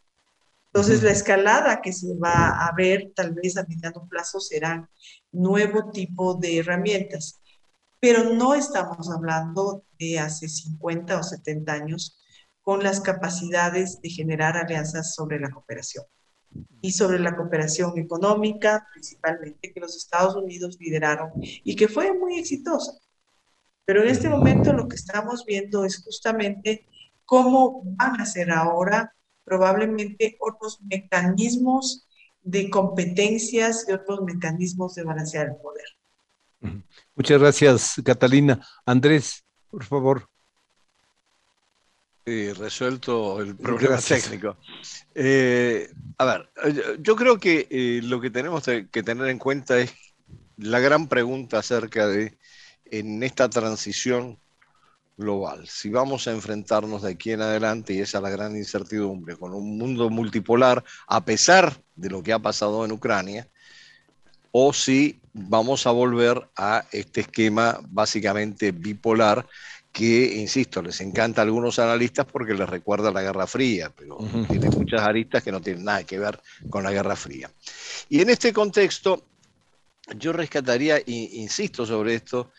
[0.67, 4.91] Entonces, la escalada que se va a ver tal vez a mediano plazo serán
[5.33, 7.41] nuevo tipo de herramientas,
[7.99, 12.19] pero no estamos hablando de hace 50 o 70 años
[12.61, 16.05] con las capacidades de generar alianzas sobre la cooperación
[16.83, 22.39] y sobre la cooperación económica, principalmente que los Estados Unidos lideraron y que fue muy
[22.39, 22.93] exitosa.
[23.87, 26.87] Pero en este momento lo que estamos viendo es justamente
[27.25, 29.15] cómo van a ser ahora
[29.45, 32.07] probablemente otros mecanismos
[32.43, 36.85] de competencias y otros mecanismos de balancear el poder.
[37.15, 38.61] Muchas gracias, Catalina.
[38.85, 40.29] Andrés, por favor.
[42.25, 44.57] Sí, resuelto el problema técnico.
[45.15, 46.51] Eh, a ver,
[46.99, 49.95] yo creo que eh, lo que tenemos que tener en cuenta es
[50.57, 52.37] la gran pregunta acerca de
[52.91, 54.39] en esta transición
[55.17, 55.67] global.
[55.67, 59.55] Si vamos a enfrentarnos de aquí en adelante, y esa es la gran incertidumbre, con
[59.55, 63.49] un mundo multipolar, a pesar de lo que ha pasado en Ucrania,
[64.53, 69.47] o si vamos a volver a este esquema básicamente bipolar
[69.93, 74.69] que, insisto, les encanta a algunos analistas porque les recuerda la Guerra Fría, pero tiene
[74.69, 77.51] muchas aristas que no tienen nada que ver con la Guerra Fría.
[78.11, 79.25] Y en este contexto,
[80.19, 82.51] yo rescataría, insisto sobre esto,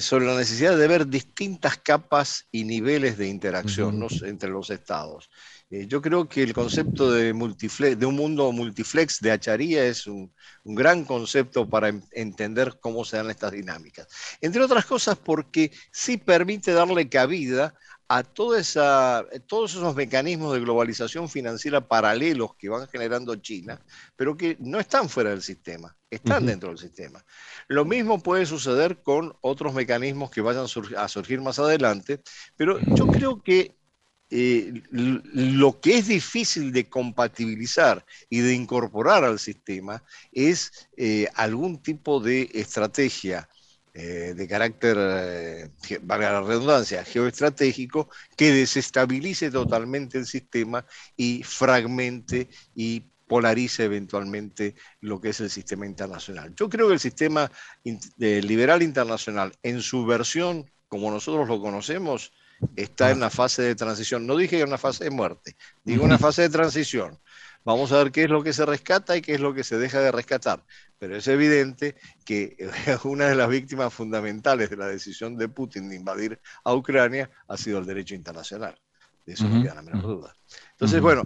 [0.00, 5.30] sobre la necesidad de ver distintas capas y niveles de interacción entre los estados.
[5.70, 10.32] Eh, yo creo que el concepto de, de un mundo multiflex de Acharía es un,
[10.64, 14.08] gran concepto para entender cómo se dan estas dinámicas.
[14.40, 17.74] Entre otras cosas porque sí permite darle cabida
[18.08, 23.80] a toda esa, todos esos mecanismos de globalización financiera paralelos que van generando China,
[24.16, 27.22] pero que no están fuera del sistema, están dentro del sistema.
[27.68, 30.64] Lo mismo puede suceder con otros mecanismos que vayan
[30.96, 32.22] a surgir más adelante,
[32.56, 33.76] pero yo creo que
[34.30, 40.02] eh, lo que es difícil de compatibilizar y de incorporar al sistema
[40.32, 43.48] es eh, algún tipo de estrategia
[44.00, 45.70] eh, de carácter, eh,
[46.02, 50.86] valga la redundancia, geoestratégico, que desestabilice totalmente el sistema
[51.16, 56.54] y fragmente y polarice eventualmente lo que es el sistema internacional.
[56.54, 57.50] Yo creo que el sistema
[58.16, 62.32] liberal internacional, en su versión como nosotros lo conocemos,
[62.76, 64.26] está en una fase de transición.
[64.28, 67.18] No dije en una fase de muerte, digo una fase de transición.
[67.64, 69.78] Vamos a ver qué es lo que se rescata y qué es lo que se
[69.78, 70.64] deja de rescatar.
[70.98, 72.56] Pero es evidente que
[73.04, 77.56] una de las víctimas fundamentales de la decisión de Putin de invadir a Ucrania ha
[77.56, 78.78] sido el derecho internacional.
[79.26, 80.34] De eso no queda la menor duda.
[80.70, 81.24] Entonces, bueno,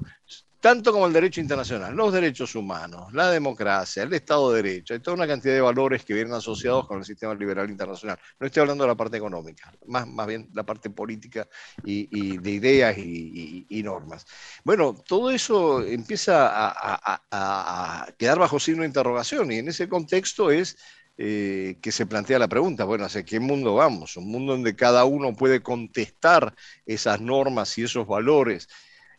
[0.63, 5.01] tanto como el derecho internacional, los derechos humanos, la democracia, el Estado de Derecho, hay
[5.01, 8.17] toda una cantidad de valores que vienen asociados con el sistema liberal internacional.
[8.39, 11.49] No estoy hablando de la parte económica, más, más bien la parte política
[11.85, 14.25] y, de ideas y, normas.
[14.63, 20.79] Bueno, todo eso empieza a, quedar bajo signo de interrogación y en ese contexto es
[21.19, 24.17] eh, que se plantea la pregunta, bueno, ¿hacia qué mundo vamos?
[24.17, 26.55] Un mundo donde cada uno puede contestar
[26.87, 28.69] esas normas y esos valores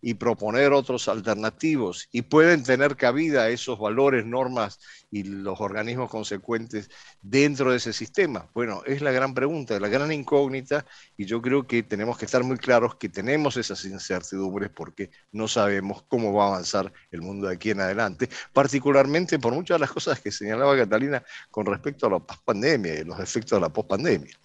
[0.06, 4.78] y proponer otros alternativos y pueden tener cabida esos valores, normas
[5.10, 6.90] y los organismos consecuentes
[7.22, 8.50] dentro de ese sistema?
[8.54, 10.86] Bueno, es la gran pregunta, la gran incógnita
[11.16, 15.48] y yo creo que tenemos que estar muy claros que tenemos esas incertidumbres porque no
[15.48, 19.80] sabemos cómo va a avanzar el mundo de aquí en adelante, particularmente por muchas de
[19.80, 23.72] las cosas que señalaba Catalina con respecto a la post-pandemia y los efectos de la
[23.72, 24.38] post-pandemia.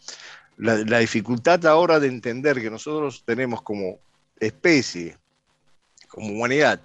[0.59, 3.98] La, la dificultad ahora de entender que nosotros tenemos como
[4.38, 5.16] especie
[6.19, 6.81] como humanidad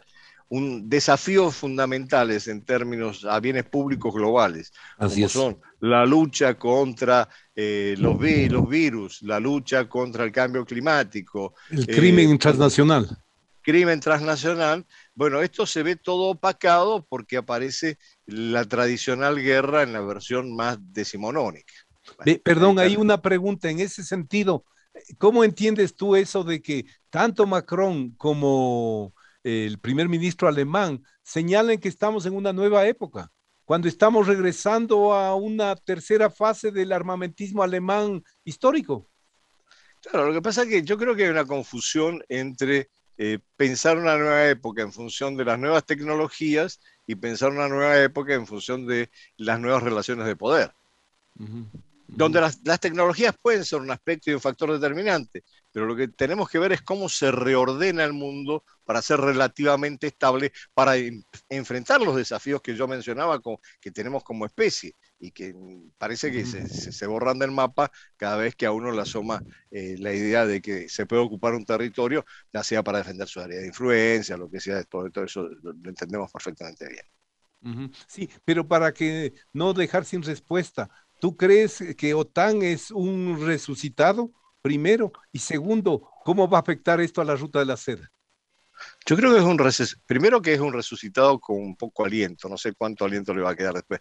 [0.53, 7.95] un desafíos fundamentales en términos a bienes públicos globales, como son la lucha contra eh,
[7.97, 11.55] los, los virus, la lucha contra el cambio climático.
[11.71, 13.17] El crimen eh, transnacional.
[13.63, 14.85] Crimen transnacional.
[15.15, 20.77] Bueno, esto se ve todo opacado porque aparece la tradicional guerra en la versión más
[20.79, 21.73] decimonónica.
[22.43, 24.65] perdón, hay una pregunta en ese sentido.
[25.17, 31.89] ¿Cómo entiendes tú eso de que tanto Macron como el primer ministro alemán señalen que
[31.89, 33.31] estamos en una nueva época,
[33.65, 39.09] cuando estamos regresando a una tercera fase del armamentismo alemán histórico?
[40.01, 43.97] Claro, lo que pasa es que yo creo que hay una confusión entre eh, pensar
[43.97, 48.47] una nueva época en función de las nuevas tecnologías y pensar una nueva época en
[48.47, 50.73] función de las nuevas relaciones de poder
[52.15, 56.49] donde las, tecnologías pueden ser un aspecto y un factor determinante, pero lo que tenemos
[56.49, 60.93] que ver es cómo se reordena el mundo para ser relativamente estable, para
[61.49, 63.41] enfrentar los desafíos que yo mencionaba
[63.81, 65.53] que tenemos como especie y que
[65.97, 70.13] parece que se, borran del mapa cada vez que a uno le asoma eh, la
[70.13, 73.67] idea de que se puede ocupar un territorio, ya sea para defender su área de
[73.67, 77.05] influencia, lo que sea, todo, todo eso lo, entendemos perfectamente bien.
[78.07, 80.89] Sí, pero para que no dejar sin respuesta,
[81.23, 84.33] ¿Tú crees que OTAN es un resucitado?
[84.63, 85.11] Primero.
[85.33, 88.09] Y segundo, ¿cómo va a afectar esto a la ruta de la seda?
[89.05, 89.59] Yo creo que es un
[90.05, 93.55] primero que es un resucitado con poco aliento, no sé cuánto aliento le va a
[93.55, 93.99] quedar después.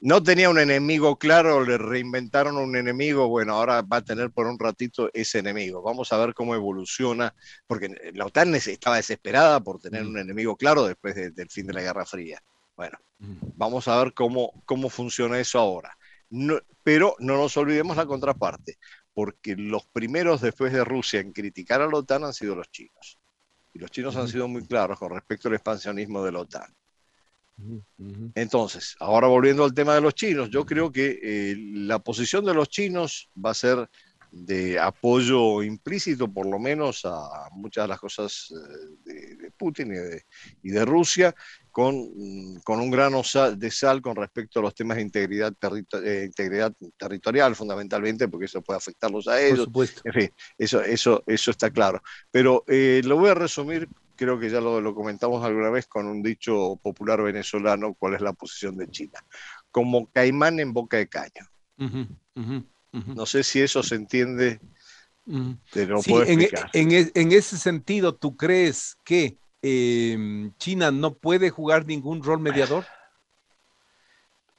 [0.00, 4.46] No tenía un enemigo claro, le reinventaron un enemigo, bueno, ahora va a tener por
[4.46, 5.82] un ratito ese enemigo.
[5.82, 7.34] Vamos a ver cómo evoluciona,
[7.66, 10.08] porque la OTAN estaba desesperada por tener mm.
[10.08, 12.42] un enemigo claro después del fin de la Guerra Fría.
[12.76, 13.48] Bueno, mm.
[13.56, 15.96] vamos a ver cómo, cómo funciona eso ahora
[16.82, 18.78] pero no nos olvidemos la contraparte,
[19.14, 23.18] porque los primeros después de Rusia en criticar a la OTAN han sido los chinos.
[23.72, 26.74] Y los chinos han sido muy claros con respecto al expansionismo de la OTAN.
[28.34, 32.54] Entonces, ahora volviendo al tema de los chinos, yo creo que eh, la posición de
[32.54, 33.88] los chinos va a ser
[34.30, 38.52] de apoyo implícito, por lo menos, a muchas de las cosas
[39.06, 39.92] eh, de, Putin
[40.62, 41.34] y de, Rusia,
[41.70, 43.22] con, un grano
[43.56, 45.54] de sal con respecto a los temas de integridad,
[46.04, 49.68] eh, integridad territorial, fundamentalmente, porque eso puede afectarlos a ellos.
[50.04, 52.02] En fin, eso, eso, eso está claro.
[52.30, 53.88] Pero eh, lo voy a resumir
[54.20, 58.34] creo que ya lo, comentamos alguna vez con un dicho popular venezolano, cuál es la
[58.34, 59.18] posición de China.
[59.70, 61.46] Como caimán en boca de caño.
[62.92, 64.60] No sé si eso se entiende.
[65.72, 66.42] Pero sí, en,
[66.74, 72.84] en, en, ese sentido, ¿tú crees que em, China no puede jugar ningún rol mediador?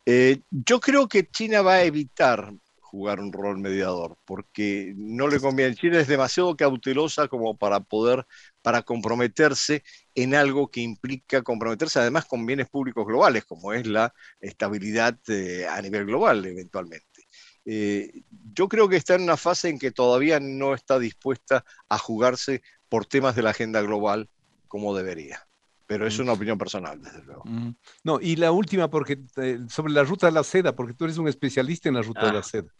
[0.06, 2.54] Eh, yo creo que China va a evitar
[2.92, 5.76] jugar un rol mediador, porque no le conviene.
[5.76, 8.26] China es demasiado cautelosa como para poder,
[8.62, 9.84] para comprometerse
[10.14, 15.66] en algo que implica comprometerse además con bienes públicos globales, como es la estabilidad eh,
[15.70, 17.28] a nivel global eventualmente.
[17.64, 18.24] Eh,
[18.54, 22.62] yo creo que está en una fase en que todavía no está dispuesta a jugarse
[22.90, 24.30] por temas de la agenda global
[24.72, 25.46] como debería.
[25.86, 26.22] Pero es mm.
[26.22, 27.44] una opinión personal, desde luego.
[27.44, 27.76] Mm.
[28.06, 31.18] No, y la última, porque eh, sobre la ruta de la seda, porque tú eres
[31.18, 32.44] un especialista en la ruta de la ah.
[32.44, 32.74] seda.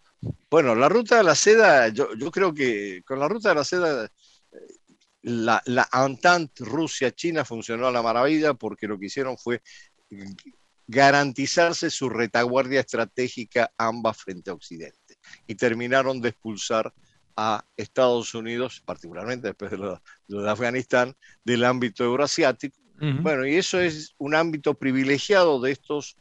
[0.50, 4.06] Bueno, la ruta de la seda, yo, creo que con la ruta de la seda,
[4.06, 4.10] eh,
[5.24, 9.62] la, la Entente Rusia-China funcionó a la maravilla porque lo que hicieron fue
[10.88, 15.18] garantizarse su retaguardia estratégica ambas frente a Occidente.
[15.46, 16.94] Y terminaron de expulsar
[17.36, 22.78] a Estados Unidos, particularmente después de lo, de Afganistán, del ámbito euroasiático,
[23.22, 26.18] Bueno, y eso es un ámbito privilegiado de estos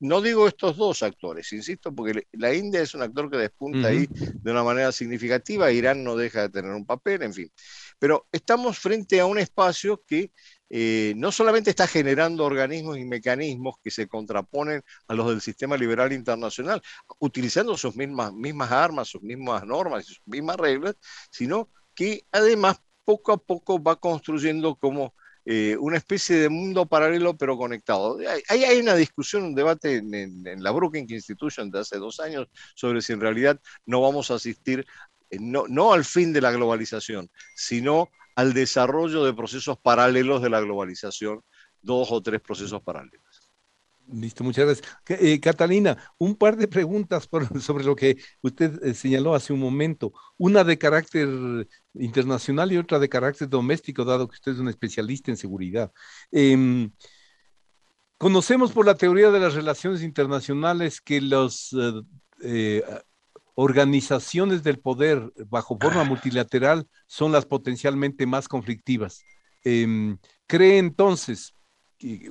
[0.00, 4.06] no digo estos dos actores, insisto, porque la India es un actor que despunta ahí
[4.10, 7.50] de una manera significativa, Irán no deja de tener un papel, en fin.
[7.98, 10.32] Pero estamos frente a un espacio que
[10.70, 15.76] eh, no solamente está generando organismos y mecanismos que se contraponen a los del sistema
[15.76, 16.82] liberal internacional,
[17.18, 20.96] utilizando sus mismas, mismas armas, sus mismas normas sus mismas reglas,
[21.30, 25.14] sino que además poco a poco va construyendo como
[25.46, 28.18] eh, una especie de mundo paralelo pero conectado.
[28.48, 33.02] Ahí hay una discusión, un debate en, la Brookings Institution de hace dos años sobre
[33.02, 34.86] si en realidad no vamos a asistir,
[35.30, 40.50] eh, no, no al fin de la globalización, sino al desarrollo de procesos paralelos de
[40.50, 41.42] la globalización,
[41.80, 43.44] dos o tres procesos paralelos.
[44.12, 44.98] Listo, muchas gracias.
[45.08, 47.28] Eh, Catalina, un par de preguntas
[47.60, 50.12] sobre lo que usted eh, señaló hace un momento.
[50.36, 51.28] Una de carácter
[51.94, 55.90] internacional y otra de carácter doméstico, dado que usted es un especialista en seguridad.
[56.30, 56.90] Em,
[58.18, 61.70] conocemos por la teoría de las relaciones internacionales que las
[62.42, 62.82] eh,
[63.54, 69.24] organizaciones del poder bajo forma multilateral son las potencialmente más conflictivas.
[69.64, 71.54] Em, ¿Cree entonces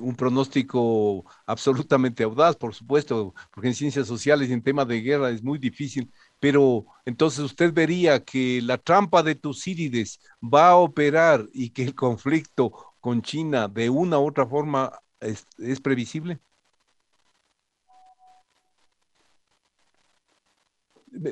[0.00, 5.30] un pronóstico absolutamente audaz, por supuesto, porque en ciencias sociales y en tema de guerra
[5.30, 11.48] es muy difícil, pero entonces usted vería que la trampa de Tucídides va a operar
[11.52, 16.38] y que el conflicto con China de una u otra forma es, es previsible.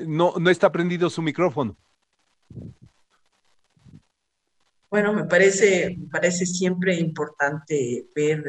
[0.07, 1.77] No, no está prendido su micrófono.
[4.89, 8.43] Bueno, me parece, me parece siempre importante ver,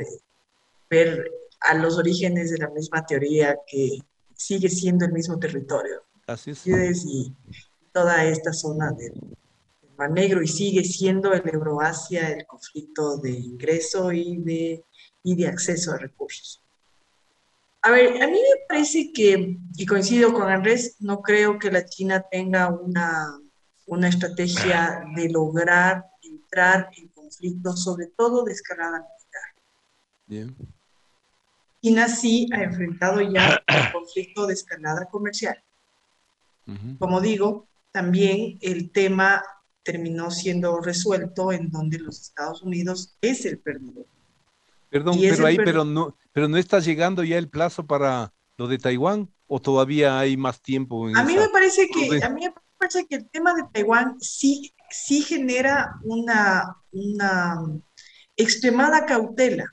[0.91, 1.31] ver
[1.61, 3.99] a los orígenes de la misma teoría que
[4.35, 6.03] sigue siendo el mismo territorio.
[6.27, 7.05] Así es.
[7.07, 7.35] Y
[7.93, 9.15] toda esta zona del,
[9.97, 14.85] Mar Negro y sigue siendo el Euroasia el conflicto de ingreso y de,
[15.23, 16.64] y de acceso a recursos.
[17.87, 21.85] A ver, a mí me parece que, y coincido con Andrés, no creo que la
[21.85, 23.39] China tenga una,
[23.85, 30.55] una estrategia de lograr entrar en conflictos, sobre todo de escalada militar.
[31.83, 35.63] China sí ha enfrentado ya un conflicto de escalada comercial.
[36.99, 39.45] Como digo, también el tema
[39.83, 44.07] terminó siendo resuelto en donde los Estados Unidos es el perdedor.
[44.95, 48.79] Perdón, pero ahí, pero no, pero no está llegando ya el plazo para lo de
[48.79, 51.09] Taiwán o todavía hay más tiempo.
[51.13, 54.73] a mí me parece que a mí me parece que el tema de Taiwán sí
[54.89, 57.61] sí genera una, una
[58.37, 59.67] extremada cautela,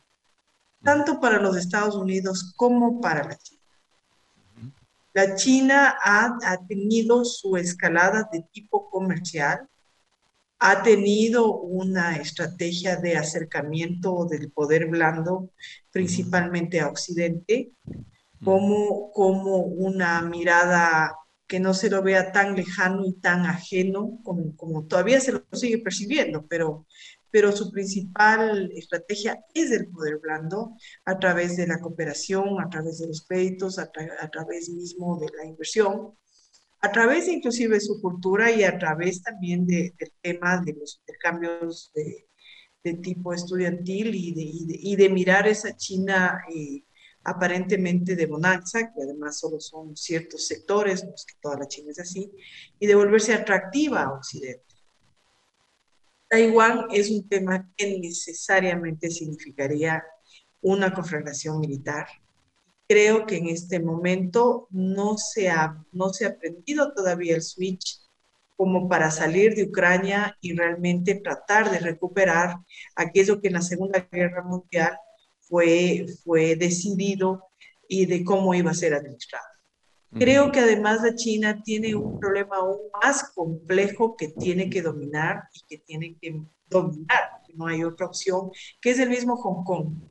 [0.83, 3.61] tanto para los Estados Unidos como para la China.
[5.13, 9.69] La China ha, ha, tenido su escalada de tipo comercial,
[10.63, 15.49] ha tenido una estrategia de acercamiento del poder blando,
[15.89, 17.71] principalmente a Occidente,
[18.43, 21.15] como, como una mirada
[21.47, 25.43] que no se lo vea tan lejano y tan ajeno como, como todavía se lo
[25.51, 26.85] sigue percibiendo, pero,
[27.31, 30.75] pero su principal estrategia es el poder blando
[31.05, 35.45] a través de la cooperación, a través de los créditos, a, través mismo de la
[35.45, 36.13] inversión,
[36.81, 40.99] a través inclusive de su cultura y a través también de, del tema de los
[40.99, 42.27] intercambios de,
[42.83, 46.83] de tipo estudiantil y de, y de, y de mirar esa China eh,
[47.23, 51.91] aparentemente de bonanza, que además solo son ciertos sectores, no es que toda la China
[51.91, 52.31] es así,
[52.79, 54.65] y de volverse atractiva a Occidente.
[56.27, 60.03] Taiwán es un tema que necesariamente significaría
[60.61, 62.07] una conflagración militar.
[62.91, 68.01] Creo que en este momento no se ha, no se ha aprendido todavía el switch
[68.57, 72.57] como para salir de Ucrania y realmente tratar de recuperar
[72.97, 74.97] aquello que en la Segunda Guerra Mundial
[75.39, 77.45] fue, fue decidido
[77.87, 79.45] y de cómo iba a ser administrado.
[80.11, 85.43] Creo que además la China tiene un problema aún más complejo que tiene que dominar
[85.53, 88.51] y que tiene que dominar, no hay otra opción,
[88.81, 90.10] que es el mismo Hong Kong.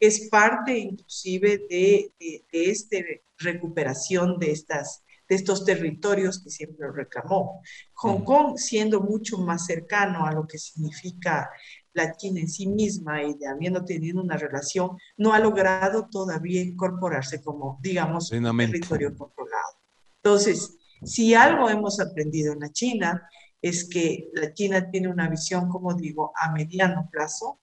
[0.00, 2.96] Es parte inclusive de, de, de esta
[3.38, 7.62] recuperación de, estas, de estos territorios que siempre reclamó.
[7.94, 11.50] Hong Kong siendo mucho más cercano a lo que significa
[11.92, 16.62] la China en sí misma y de habiendo tenido una relación, no ha logrado todavía
[16.62, 19.80] incorporarse como, digamos, un territorio controlado.
[20.22, 23.28] Entonces, si algo hemos aprendido en la China
[23.62, 27.60] es que la China tiene una visión, como digo, a mediano plazo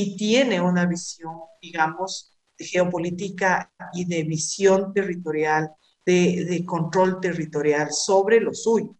[0.00, 5.72] y tiene una visión, digamos, de geopolítica y de visión territorial,
[6.06, 8.94] de, de control territorial sobre lo suyo.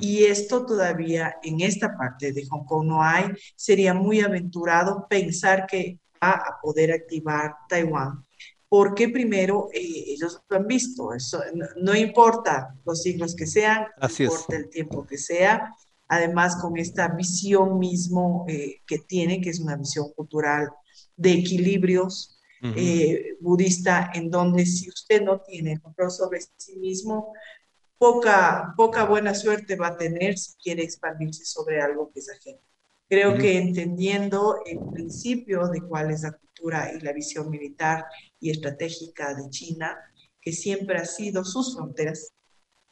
[0.00, 3.26] Y esto todavía en esta parte de Hong Kong no hay.
[3.54, 8.24] Sería muy aventurado pensar que va a poder activar Taiwán,
[8.68, 9.78] porque primero eh,
[10.08, 11.14] ellos lo han visto.
[11.14, 11.40] Eso,
[11.76, 15.72] no, importa los siglos que sean, no importa el tiempo que sea.
[16.08, 20.70] Además, con esta visión mismo eh, que tiene, que es una visión cultural
[21.16, 22.30] de equilibrios,
[22.76, 27.34] eh, budista, en donde si usted no tiene control sobre sí mismo,
[27.98, 32.60] poca, poca buena suerte va a tener si quiere expandirse sobre algo que es ajeno.
[33.06, 38.06] Creo que entendiendo el principio de cuál es la cultura y la visión militar
[38.40, 39.98] y estratégica de China,
[40.40, 42.32] que siempre ha sido sus fronteras,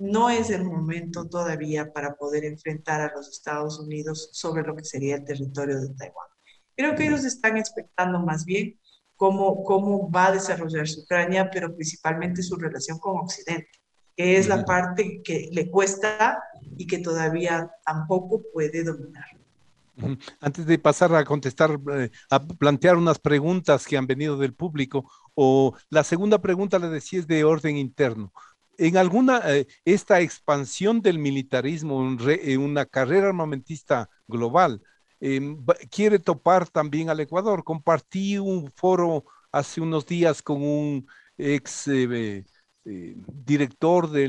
[0.02, 4.84] no es el momento todavía para poder enfrentar a los Estados Unidos sobre lo que
[4.84, 6.28] sería el territorio de Taiwán.
[6.76, 8.80] Creo que ellos están expectando más bien
[9.16, 13.82] cómo, cómo va a desarrollarse Ucrania, pero principalmente su relación con Occidente
[14.16, 16.42] que es la parte que le cuesta
[16.76, 19.24] y que todavía tampoco puede dominar.
[20.40, 25.10] Antes de pasar a contestar, eh, a plantear unas preguntas que han venido del público,
[25.34, 28.32] o la segunda pregunta le decía es de orden interno.
[28.82, 34.82] En alguna, eh, esta expansión del militarismo en, una carrera armamentista global,
[35.20, 37.62] em, quiere topar también al Ecuador.
[37.62, 41.06] Compartí un foro hace unos días con un
[41.38, 42.44] ex eh,
[42.84, 44.28] eh, director de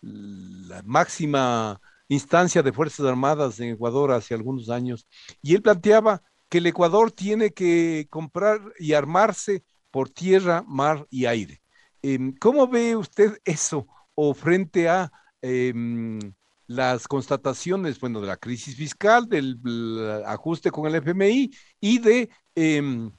[0.00, 5.06] la máxima instancia de Fuerzas Armadas en Ecuador hace algunos años,
[5.42, 9.62] y él planteaba que el Ecuador tiene que comprar y armarse
[9.92, 11.62] por tierra, mar y aire.
[12.02, 15.10] Em, ¿Cómo ve usted eso o frente a
[15.42, 16.18] em,
[16.66, 19.58] las constataciones, bueno, de la crisis fiscal, del
[20.26, 21.50] ajuste con el FMI
[21.80, 23.10] y de em,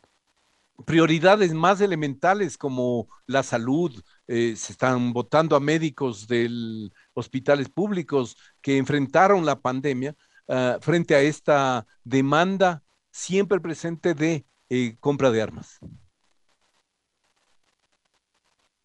[0.85, 8.37] prioridades más elementales como la salud, eh, se están votando a médicos de hospitales públicos
[8.61, 10.15] que enfrentaron la pandemia
[10.47, 15.79] ah, frente a esta demanda siempre presente de eh, compra de armas.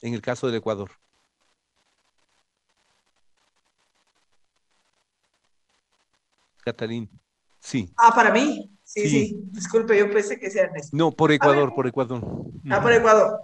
[0.04, 0.90] En el caso del Ecuador.
[6.62, 7.08] Catalín,
[7.58, 7.90] sí.
[7.96, 8.70] Ah, para mí.
[8.82, 12.22] Sí, sí, Disculpe, yo pensé que sea No, por Ecuador, por Ecuador.
[12.68, 13.40] Ah, por Ecuador.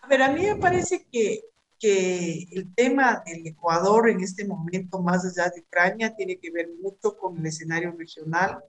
[0.00, 1.42] A ver, a mí me parece que,
[1.78, 6.70] que el tema del Ecuador en este momento, más allá de Ucrania, tiene que ver
[6.82, 8.64] mucho con el escenario regional,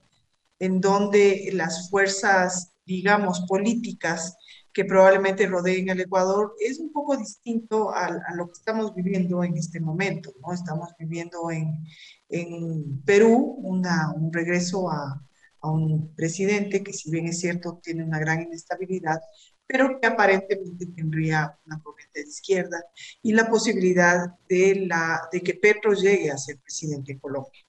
[0.59, 4.35] en donde las fuerzas, digamos, políticas
[4.73, 9.43] que probablemente rodeen al Ecuador es un poco distinto a, a, lo que estamos viviendo
[9.43, 10.53] en este momento, ¿no?
[10.53, 11.83] Estamos viviendo en,
[12.29, 15.21] en Perú una, un regreso a,
[15.61, 19.19] a un presidente que si bien es cierto tiene una gran inestabilidad,
[19.67, 22.83] pero que aparentemente tendría una corriente de izquierda
[23.21, 27.66] y la posibilidad de, la, de que Petro llegue a ser presidente de Colombia.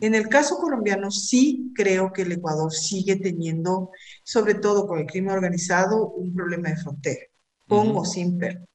[0.00, 3.90] En el caso colombiano sí creo que el Ecuador sigue teniendo,
[4.22, 7.26] sobre todo con el crimen organizado, un problema de frontera,
[7.66, 8.66] con o sin Petro,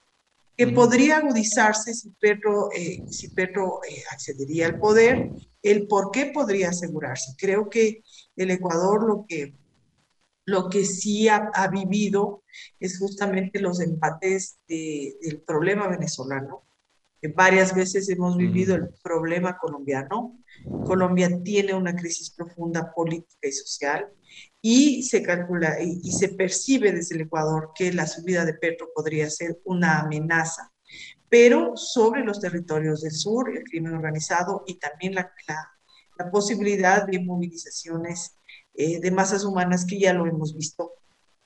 [0.57, 5.31] que podría agudizarse si Petro, eh, si Petro eh, accedería al poder,
[5.61, 7.33] el por qué podría asegurarse.
[7.37, 8.03] Creo que
[8.35, 9.55] el Ecuador lo que,
[10.45, 12.43] lo que sí ha, vivido
[12.79, 16.63] es justamente los empates del problema venezolano.
[17.29, 20.39] Varias veces hemos vivido el problema colombiano.
[20.85, 24.07] Colombia tiene una crisis profunda política y social
[24.61, 28.89] y se calcula y, y, se percibe desde el Ecuador que la subida de Petro
[28.93, 30.71] podría ser una amenaza,
[31.29, 35.69] pero sobre los territorios del sur, el crimen organizado y también la, la,
[36.17, 38.37] la posibilidad de movilizaciones
[38.75, 40.93] eh, de masas humanas que ya lo hemos visto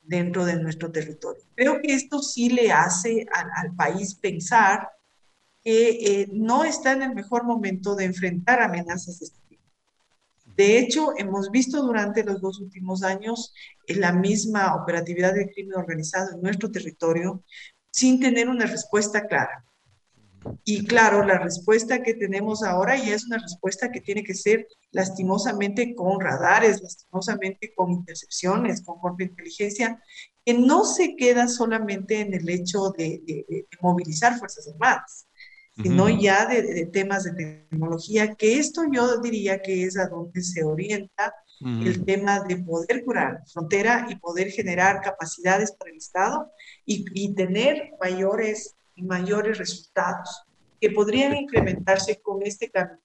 [0.02, 1.44] dentro de nuestro territorio.
[1.56, 4.90] Creo que esto sí le hace al, país pensar
[5.68, 9.64] que eh, no está en el mejor momento de enfrentar amenazas de este tipo.
[10.56, 13.54] De hecho, hemos visto durante los dos últimos años
[13.90, 17.44] la misma operatividad del crimen organizado en nuestro territorio
[17.92, 19.66] sin tener una respuesta clara.
[20.64, 24.70] Y claro, la respuesta que tenemos ahora ya es una respuesta que tiene que ser
[24.92, 30.02] lastimosamente con radares, lastimosamente con intercepciones, con inteligencia,
[30.46, 35.27] que no se queda solamente en el hecho de, movilizar Fuerzas Armadas,
[35.82, 37.34] sino ya de, temas de
[37.70, 43.04] tecnología, que esto yo diría que es a donde se orienta el tema de poder
[43.04, 46.52] curar frontera y poder generar capacidades para el Estado
[46.86, 50.44] y, y tener mayores mayores resultados
[50.80, 53.00] que podrían incrementarse con este cambio.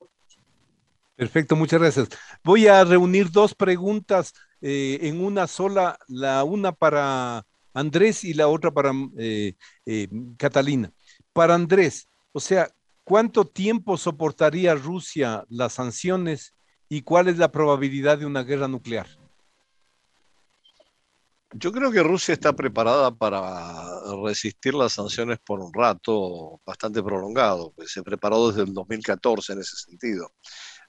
[1.15, 2.09] Perfecto, muchas gracias.
[2.43, 7.45] Voy a reunir dos preguntas eh, en una sola, la una para
[7.75, 9.55] Andrés y la otra para eh,
[9.87, 10.93] eh, Catalina.
[11.33, 12.69] Para Andrés, o sea,
[13.05, 16.55] ¿cuánto tiempo soportaría Rusia las sanciones
[16.89, 19.07] y cuál es la probabilidad de una guerra nuclear?
[21.55, 23.85] Yo creo que Rusia está preparada para
[24.25, 29.61] resistir las sanciones por un rato bastante prolongado, pues se preparó desde el 2014 en
[29.61, 30.33] ese sentido.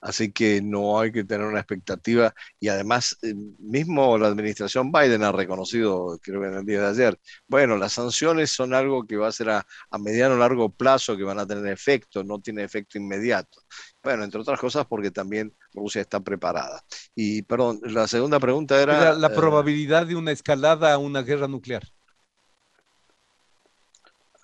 [0.03, 5.23] Así que no hay que tener una expectativa y además eh, mismo la administración Biden
[5.23, 9.15] ha reconocido, creo que en el día de ayer, bueno, las sanciones son algo que
[9.15, 12.41] va a ser a, a mediano o largo plazo, que van a tener efecto, no
[12.41, 13.61] tiene efecto inmediato.
[14.03, 16.83] Bueno, entre otras cosas porque también Rusia está preparada.
[17.15, 19.13] Y, perdón, la segunda pregunta era...
[19.13, 21.83] La, eh, probabilidad de una escalada a una guerra nuclear.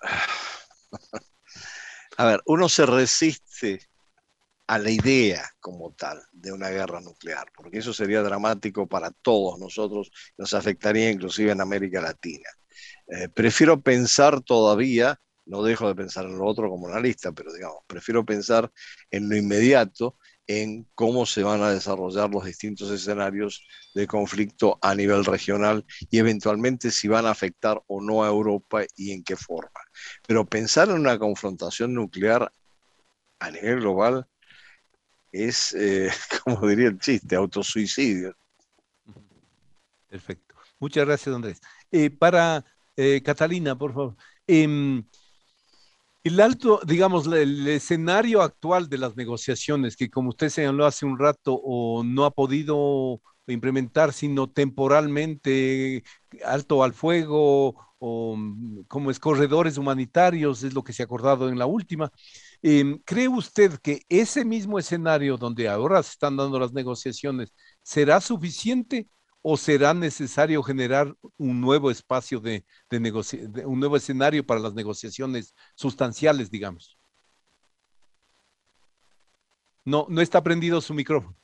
[2.16, 3.89] A ver, uno se resiste
[4.70, 9.58] a la idea como tal de una guerra nuclear, porque eso sería dramático para todos
[9.58, 12.48] nosotros, nos afectaría inclusive en América Latina.
[13.08, 17.78] Eh, prefiero pensar todavía no dejo de pensar en lo otro como analista, pero digamos,
[17.88, 18.70] prefiero pensar
[19.10, 20.16] en lo inmediato,
[20.46, 26.18] en cómo se van a desarrollar los distintos escenarios de conflicto a nivel regional y
[26.18, 29.80] eventualmente si van a afectar o no a Europa y en qué forma.
[30.28, 32.52] Pero pensar en una confrontación nuclear
[33.40, 34.28] a nivel global
[35.32, 36.10] es, eh,
[36.44, 38.34] como diría el chiste, autosuicidio.
[40.08, 40.54] Perfecto.
[40.78, 41.60] Muchas gracias, Andrés.
[41.92, 42.64] Eh, para
[42.96, 44.16] eh, Catalina, por favor.
[44.46, 45.04] Em,
[46.22, 51.18] el alto, digamos, el escenario actual de las negociaciones, que como usted señaló hace un
[51.18, 56.04] rato, o no ha podido implementar, sino temporalmente,
[56.44, 61.48] alto al fuego, o mm, como es corredores humanitarios, es lo que se ha acordado
[61.48, 62.12] en la última.
[62.62, 68.20] Em, ¿Cree usted que ese mismo escenario donde ahora se están dando las negociaciones será
[68.20, 69.08] suficiente
[69.42, 75.54] o será necesario generar un nuevo espacio de, de, un nuevo escenario para las negociaciones
[75.74, 76.98] sustanciales, digamos?
[79.84, 81.34] No, no está prendido su micrófono.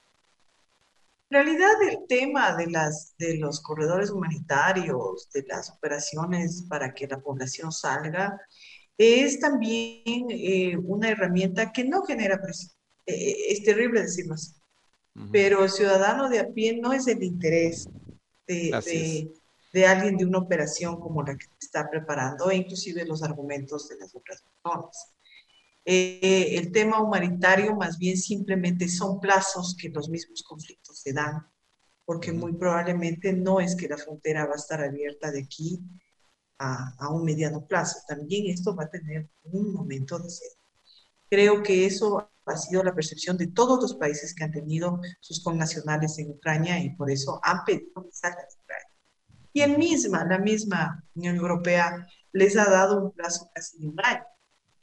[1.31, 7.09] En realidad el tema de, las, de los corredores humanitarios, de las operaciones para que
[7.09, 8.39] la población salga,
[8.99, 12.73] es también eh, una herramienta que no genera presión.
[13.07, 14.53] Eh, es terrible decirlo así
[15.33, 17.89] pero el ciudadano de a pie no es el interés
[18.47, 19.31] de,
[19.73, 23.97] de, alguien de una operación como la que está preparando, e inclusive los argumentos de
[23.99, 25.15] las otras personas.
[25.85, 31.47] Eh, el tema humanitario más bien simplemente son plazos que los mismos conflictos se dan,
[32.05, 35.81] porque muy probablemente no es que la frontera va a estar abierta de aquí
[36.59, 40.49] a, a un mediano plazo, también esto va a tener un momento de ser.
[41.29, 45.43] Creo que eso ha sido la percepción de todos los países que han tenido sus
[45.43, 48.87] connacionales en Ucrania y por eso han pedido que salgan de Ucrania.
[49.53, 54.01] Y en misma, la misma Unión Europea les ha dado un plazo casi de un
[54.05, 54.25] año,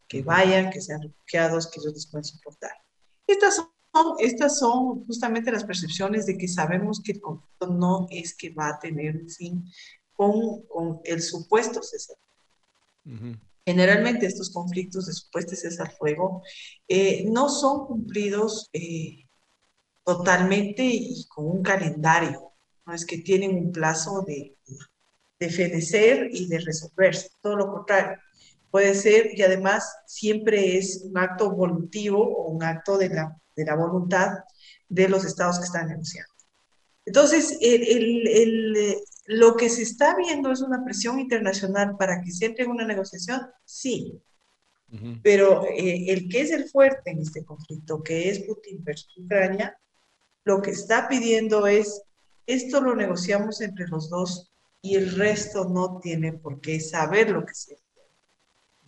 [0.08, 2.72] que vayan, que sean refugiados, que ellos les pueden soportar.
[3.28, 8.36] Estas son, estas son justamente las percepciones de que sabemos que el conflicto no es
[8.36, 9.64] que va a tener un fin
[10.16, 12.18] con, con el supuesto cesar.
[13.66, 16.42] Generalmente estos conflictos de supuesto cesar fuego
[16.88, 19.26] eh, no son cumplidos eh,
[20.04, 22.52] totalmente y con un calendario,
[22.86, 24.58] no es que tienen un plazo de,
[25.40, 28.18] de fenecer y de resolverse, todo lo contrario.
[28.70, 33.66] Puede ser, y además siempre es un acto volutivo o un acto de la, de
[33.66, 34.40] la voluntad
[34.90, 36.33] de los estados que están negociando.
[37.06, 42.46] Entonces, el, el, lo que se está viendo es una presión internacional para que se
[42.46, 44.22] entre en una negociación, sí.
[45.24, 49.76] Pero eh, el que es el fuerte en este conflicto, que es Putin versus Ucrania,
[50.44, 52.04] lo que está pidiendo es,
[52.46, 54.52] esto lo negociamos entre los dos
[54.84, 57.78] y el resto no tiene por qué saber lo que se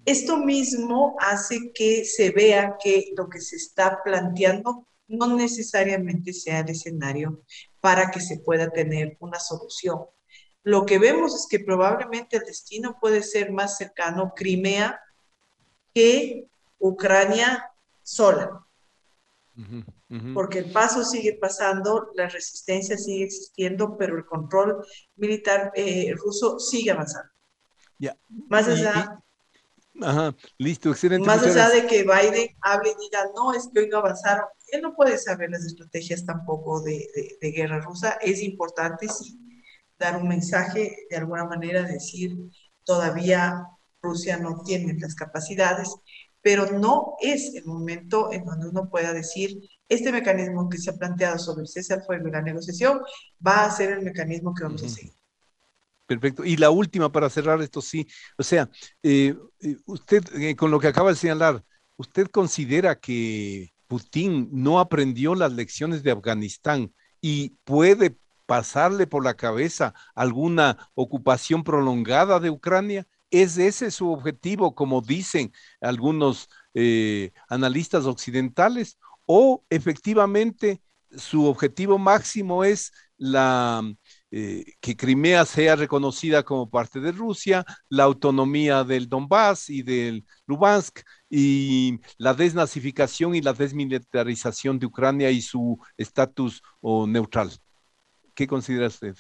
[0.06, 6.60] Esto mismo hace que se vea que lo que se está planteando no necesariamente sea
[6.60, 7.42] el escenario
[7.86, 10.00] para que se pueda tener una solución
[10.66, 15.00] lo que vemos es que probablemente el destino puede ser más cercano Crimea
[15.94, 16.48] que
[16.80, 17.72] Ucrania
[18.02, 18.66] sola.
[20.34, 24.84] Porque el paso sigue pasando, la resistencia sigue existiendo, pero el control
[25.16, 27.30] militar eh, ruso sigue avanzando.
[28.00, 28.18] Ya.
[28.50, 29.22] Más allá.
[30.02, 31.28] ajá, listo, excelente.
[31.28, 34.46] Más allá de que Biden hable y diga, no, es que hoy no avanzaron.
[34.76, 37.08] Él no puede saber las estrategias tampoco de,
[37.42, 38.18] de guerra rusa.
[38.22, 39.40] Es importante, sí,
[39.98, 42.38] dar un mensaje, de alguna manera decir,
[42.84, 43.66] todavía
[44.02, 45.96] Rusia no tiene las capacidades,
[46.42, 50.94] pero no es el momento en donde uno pueda decir, este mecanismo que se ha
[50.94, 53.02] planteado sobre el cese al fuego y la negociación
[53.46, 55.14] va a ser el mecanismo que vamos a seguir.
[56.06, 56.46] Perfecto.
[56.46, 58.08] Y la última para cerrar esto, sí.
[58.38, 58.70] O sea,
[59.02, 61.64] eh, eh, usted, eh, con lo que acaba de señalar,
[61.98, 69.36] ¿usted considera que Putin no aprendió las lecciones de Afganistán y puede pasarle por la
[69.36, 73.08] cabeza alguna ocupación prolongada de Ucrania?
[73.32, 75.52] ¿Es ese su objetivo, como dicen
[75.82, 78.98] algunos eh, analistas occidentales?
[79.26, 80.82] ¿O efectivamente
[81.18, 83.82] su objetivo máximo es la,
[84.38, 90.26] eh, que Crimea sea reconocida como parte de Rusia, la autonomía del Donbass y del
[90.46, 91.00] Lubansk
[91.30, 97.50] y la desnazificación y la desmilitarización de Ucrania y su estatus neutral.
[98.34, 99.16] ¿Qué considera usted?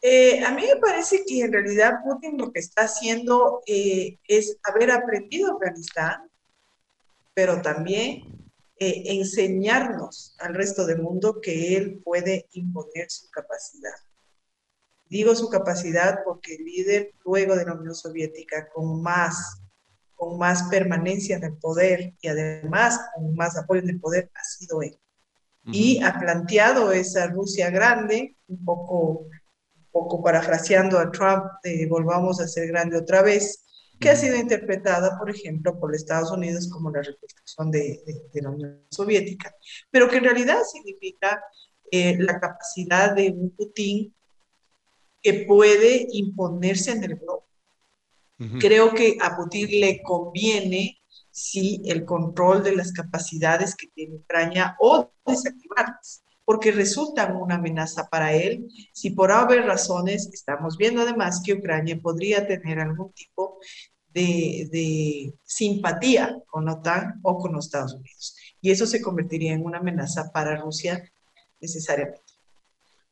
[0.00, 4.56] Eh, a mí me parece que en realidad Putin lo que está haciendo eh, es
[4.62, 6.30] haber aprendido Afganistán,
[7.34, 8.43] pero también
[8.76, 13.94] eh, enseñarnos al resto del mundo que él puede imponer su capacidad.
[15.08, 19.60] Digo su capacidad porque el líder luego de la Unión Soviética con más,
[20.16, 24.44] con más permanencia en el poder y además con más apoyo en el poder ha
[24.44, 24.98] sido él.
[25.66, 32.40] Y ha planteado esa Rusia grande, un poco, un poco parafraseando a Trump, de volvamos
[32.40, 33.63] a ser grande otra vez,
[33.98, 38.02] que ha sido interpretada, por ejemplo, por Estados Unidos como la reconstrucción de,
[38.34, 39.54] la Unión Soviética,
[39.90, 41.42] pero que en realidad significa
[41.90, 44.14] eh, la capacidad de un Putin
[45.22, 47.46] que puede imponerse en el globo.
[48.58, 51.00] Creo que a Putin le conviene
[51.30, 58.08] sí el control de las capacidades que tiene Ucrania o desactivarlas, porque resultan una amenaza
[58.08, 58.68] para él.
[58.92, 63.58] Si por haber razones, estamos viendo además que Ucrania podría tener algún tipo
[64.12, 68.36] de, simpatía con OTAN o con los Estados Unidos.
[68.60, 71.02] Y eso se convertiría en una amenaza para Rusia
[71.60, 72.20] necesariamente.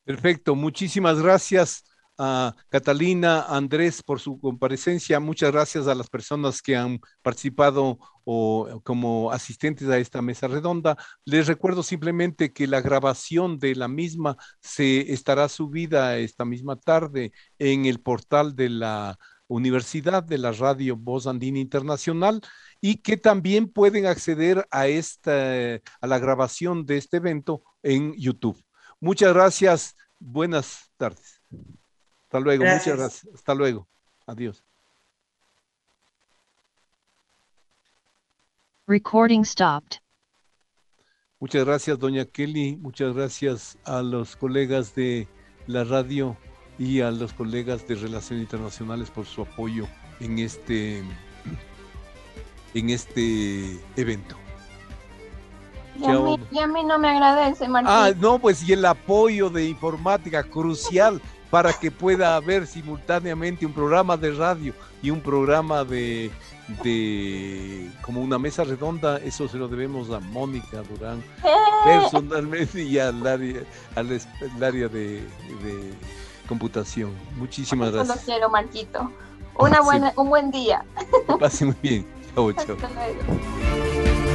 [0.05, 1.85] Perfecto, muchísimas gracias
[2.19, 5.21] a Catalina, Andrés por su comparecencia.
[5.21, 10.97] Muchas gracias a las personas que han participado o como asistentes a esta mesa redonda.
[11.25, 17.33] Les recuerdo simplemente que la grabación de la misma se estará subida esta misma tarde
[17.59, 19.19] en el portal de la
[19.49, 22.41] Universidad de la Radio Voz Andina Internacional
[22.81, 28.63] y que también pueden acceder a esta a la grabación de este evento en YouTube.
[29.01, 29.97] Muchas gracias.
[30.19, 31.43] Buenas tardes.
[32.33, 32.65] Hasta luego.
[32.65, 33.35] Muchas gracias.
[33.35, 33.87] Hasta luego.
[34.27, 34.65] Adiós.
[38.87, 39.99] Recording stopped.
[41.41, 42.77] Muchas gracias, doña Kelly.
[42.77, 45.29] Muchas gracias a los colegas de
[45.67, 46.39] la radio
[46.79, 49.87] y a los colegas de Relaciones Internacionales por su apoyo
[50.19, 51.05] en este,
[52.73, 54.37] en este evento.
[55.99, 56.07] Y
[56.59, 57.93] a, mí, no me agradece, Martín.
[57.93, 61.21] Ah, no, pues y el apoyo de informática crucial
[61.53, 64.73] para que pueda haber simultáneamente un programa de radio
[65.03, 66.31] y un programa de,
[66.83, 71.23] de como una mesa redonda, eso se lo debemos a Mónica Durán
[71.85, 73.65] personalmente y al área,
[73.95, 74.19] al,
[74.63, 75.23] área de
[76.49, 77.13] computación.
[77.37, 78.17] Muchísimas gracias.
[78.17, 79.13] Lo quiero, Marquito.
[79.59, 80.83] Una buena, Un buen día.
[81.39, 82.07] pase muy bien.
[82.35, 82.77] Chao, chao.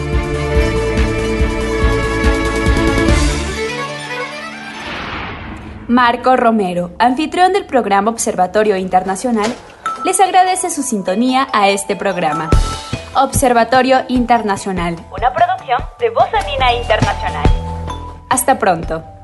[5.88, 9.50] Marco Romero, anfitrión del programa Observatorio Internacional,
[10.04, 12.50] les agradece su sintonía a este programa.
[13.16, 17.46] Observatorio Internacional, una producción de Voz Andina Internacional.
[18.30, 19.17] Hasta pronto.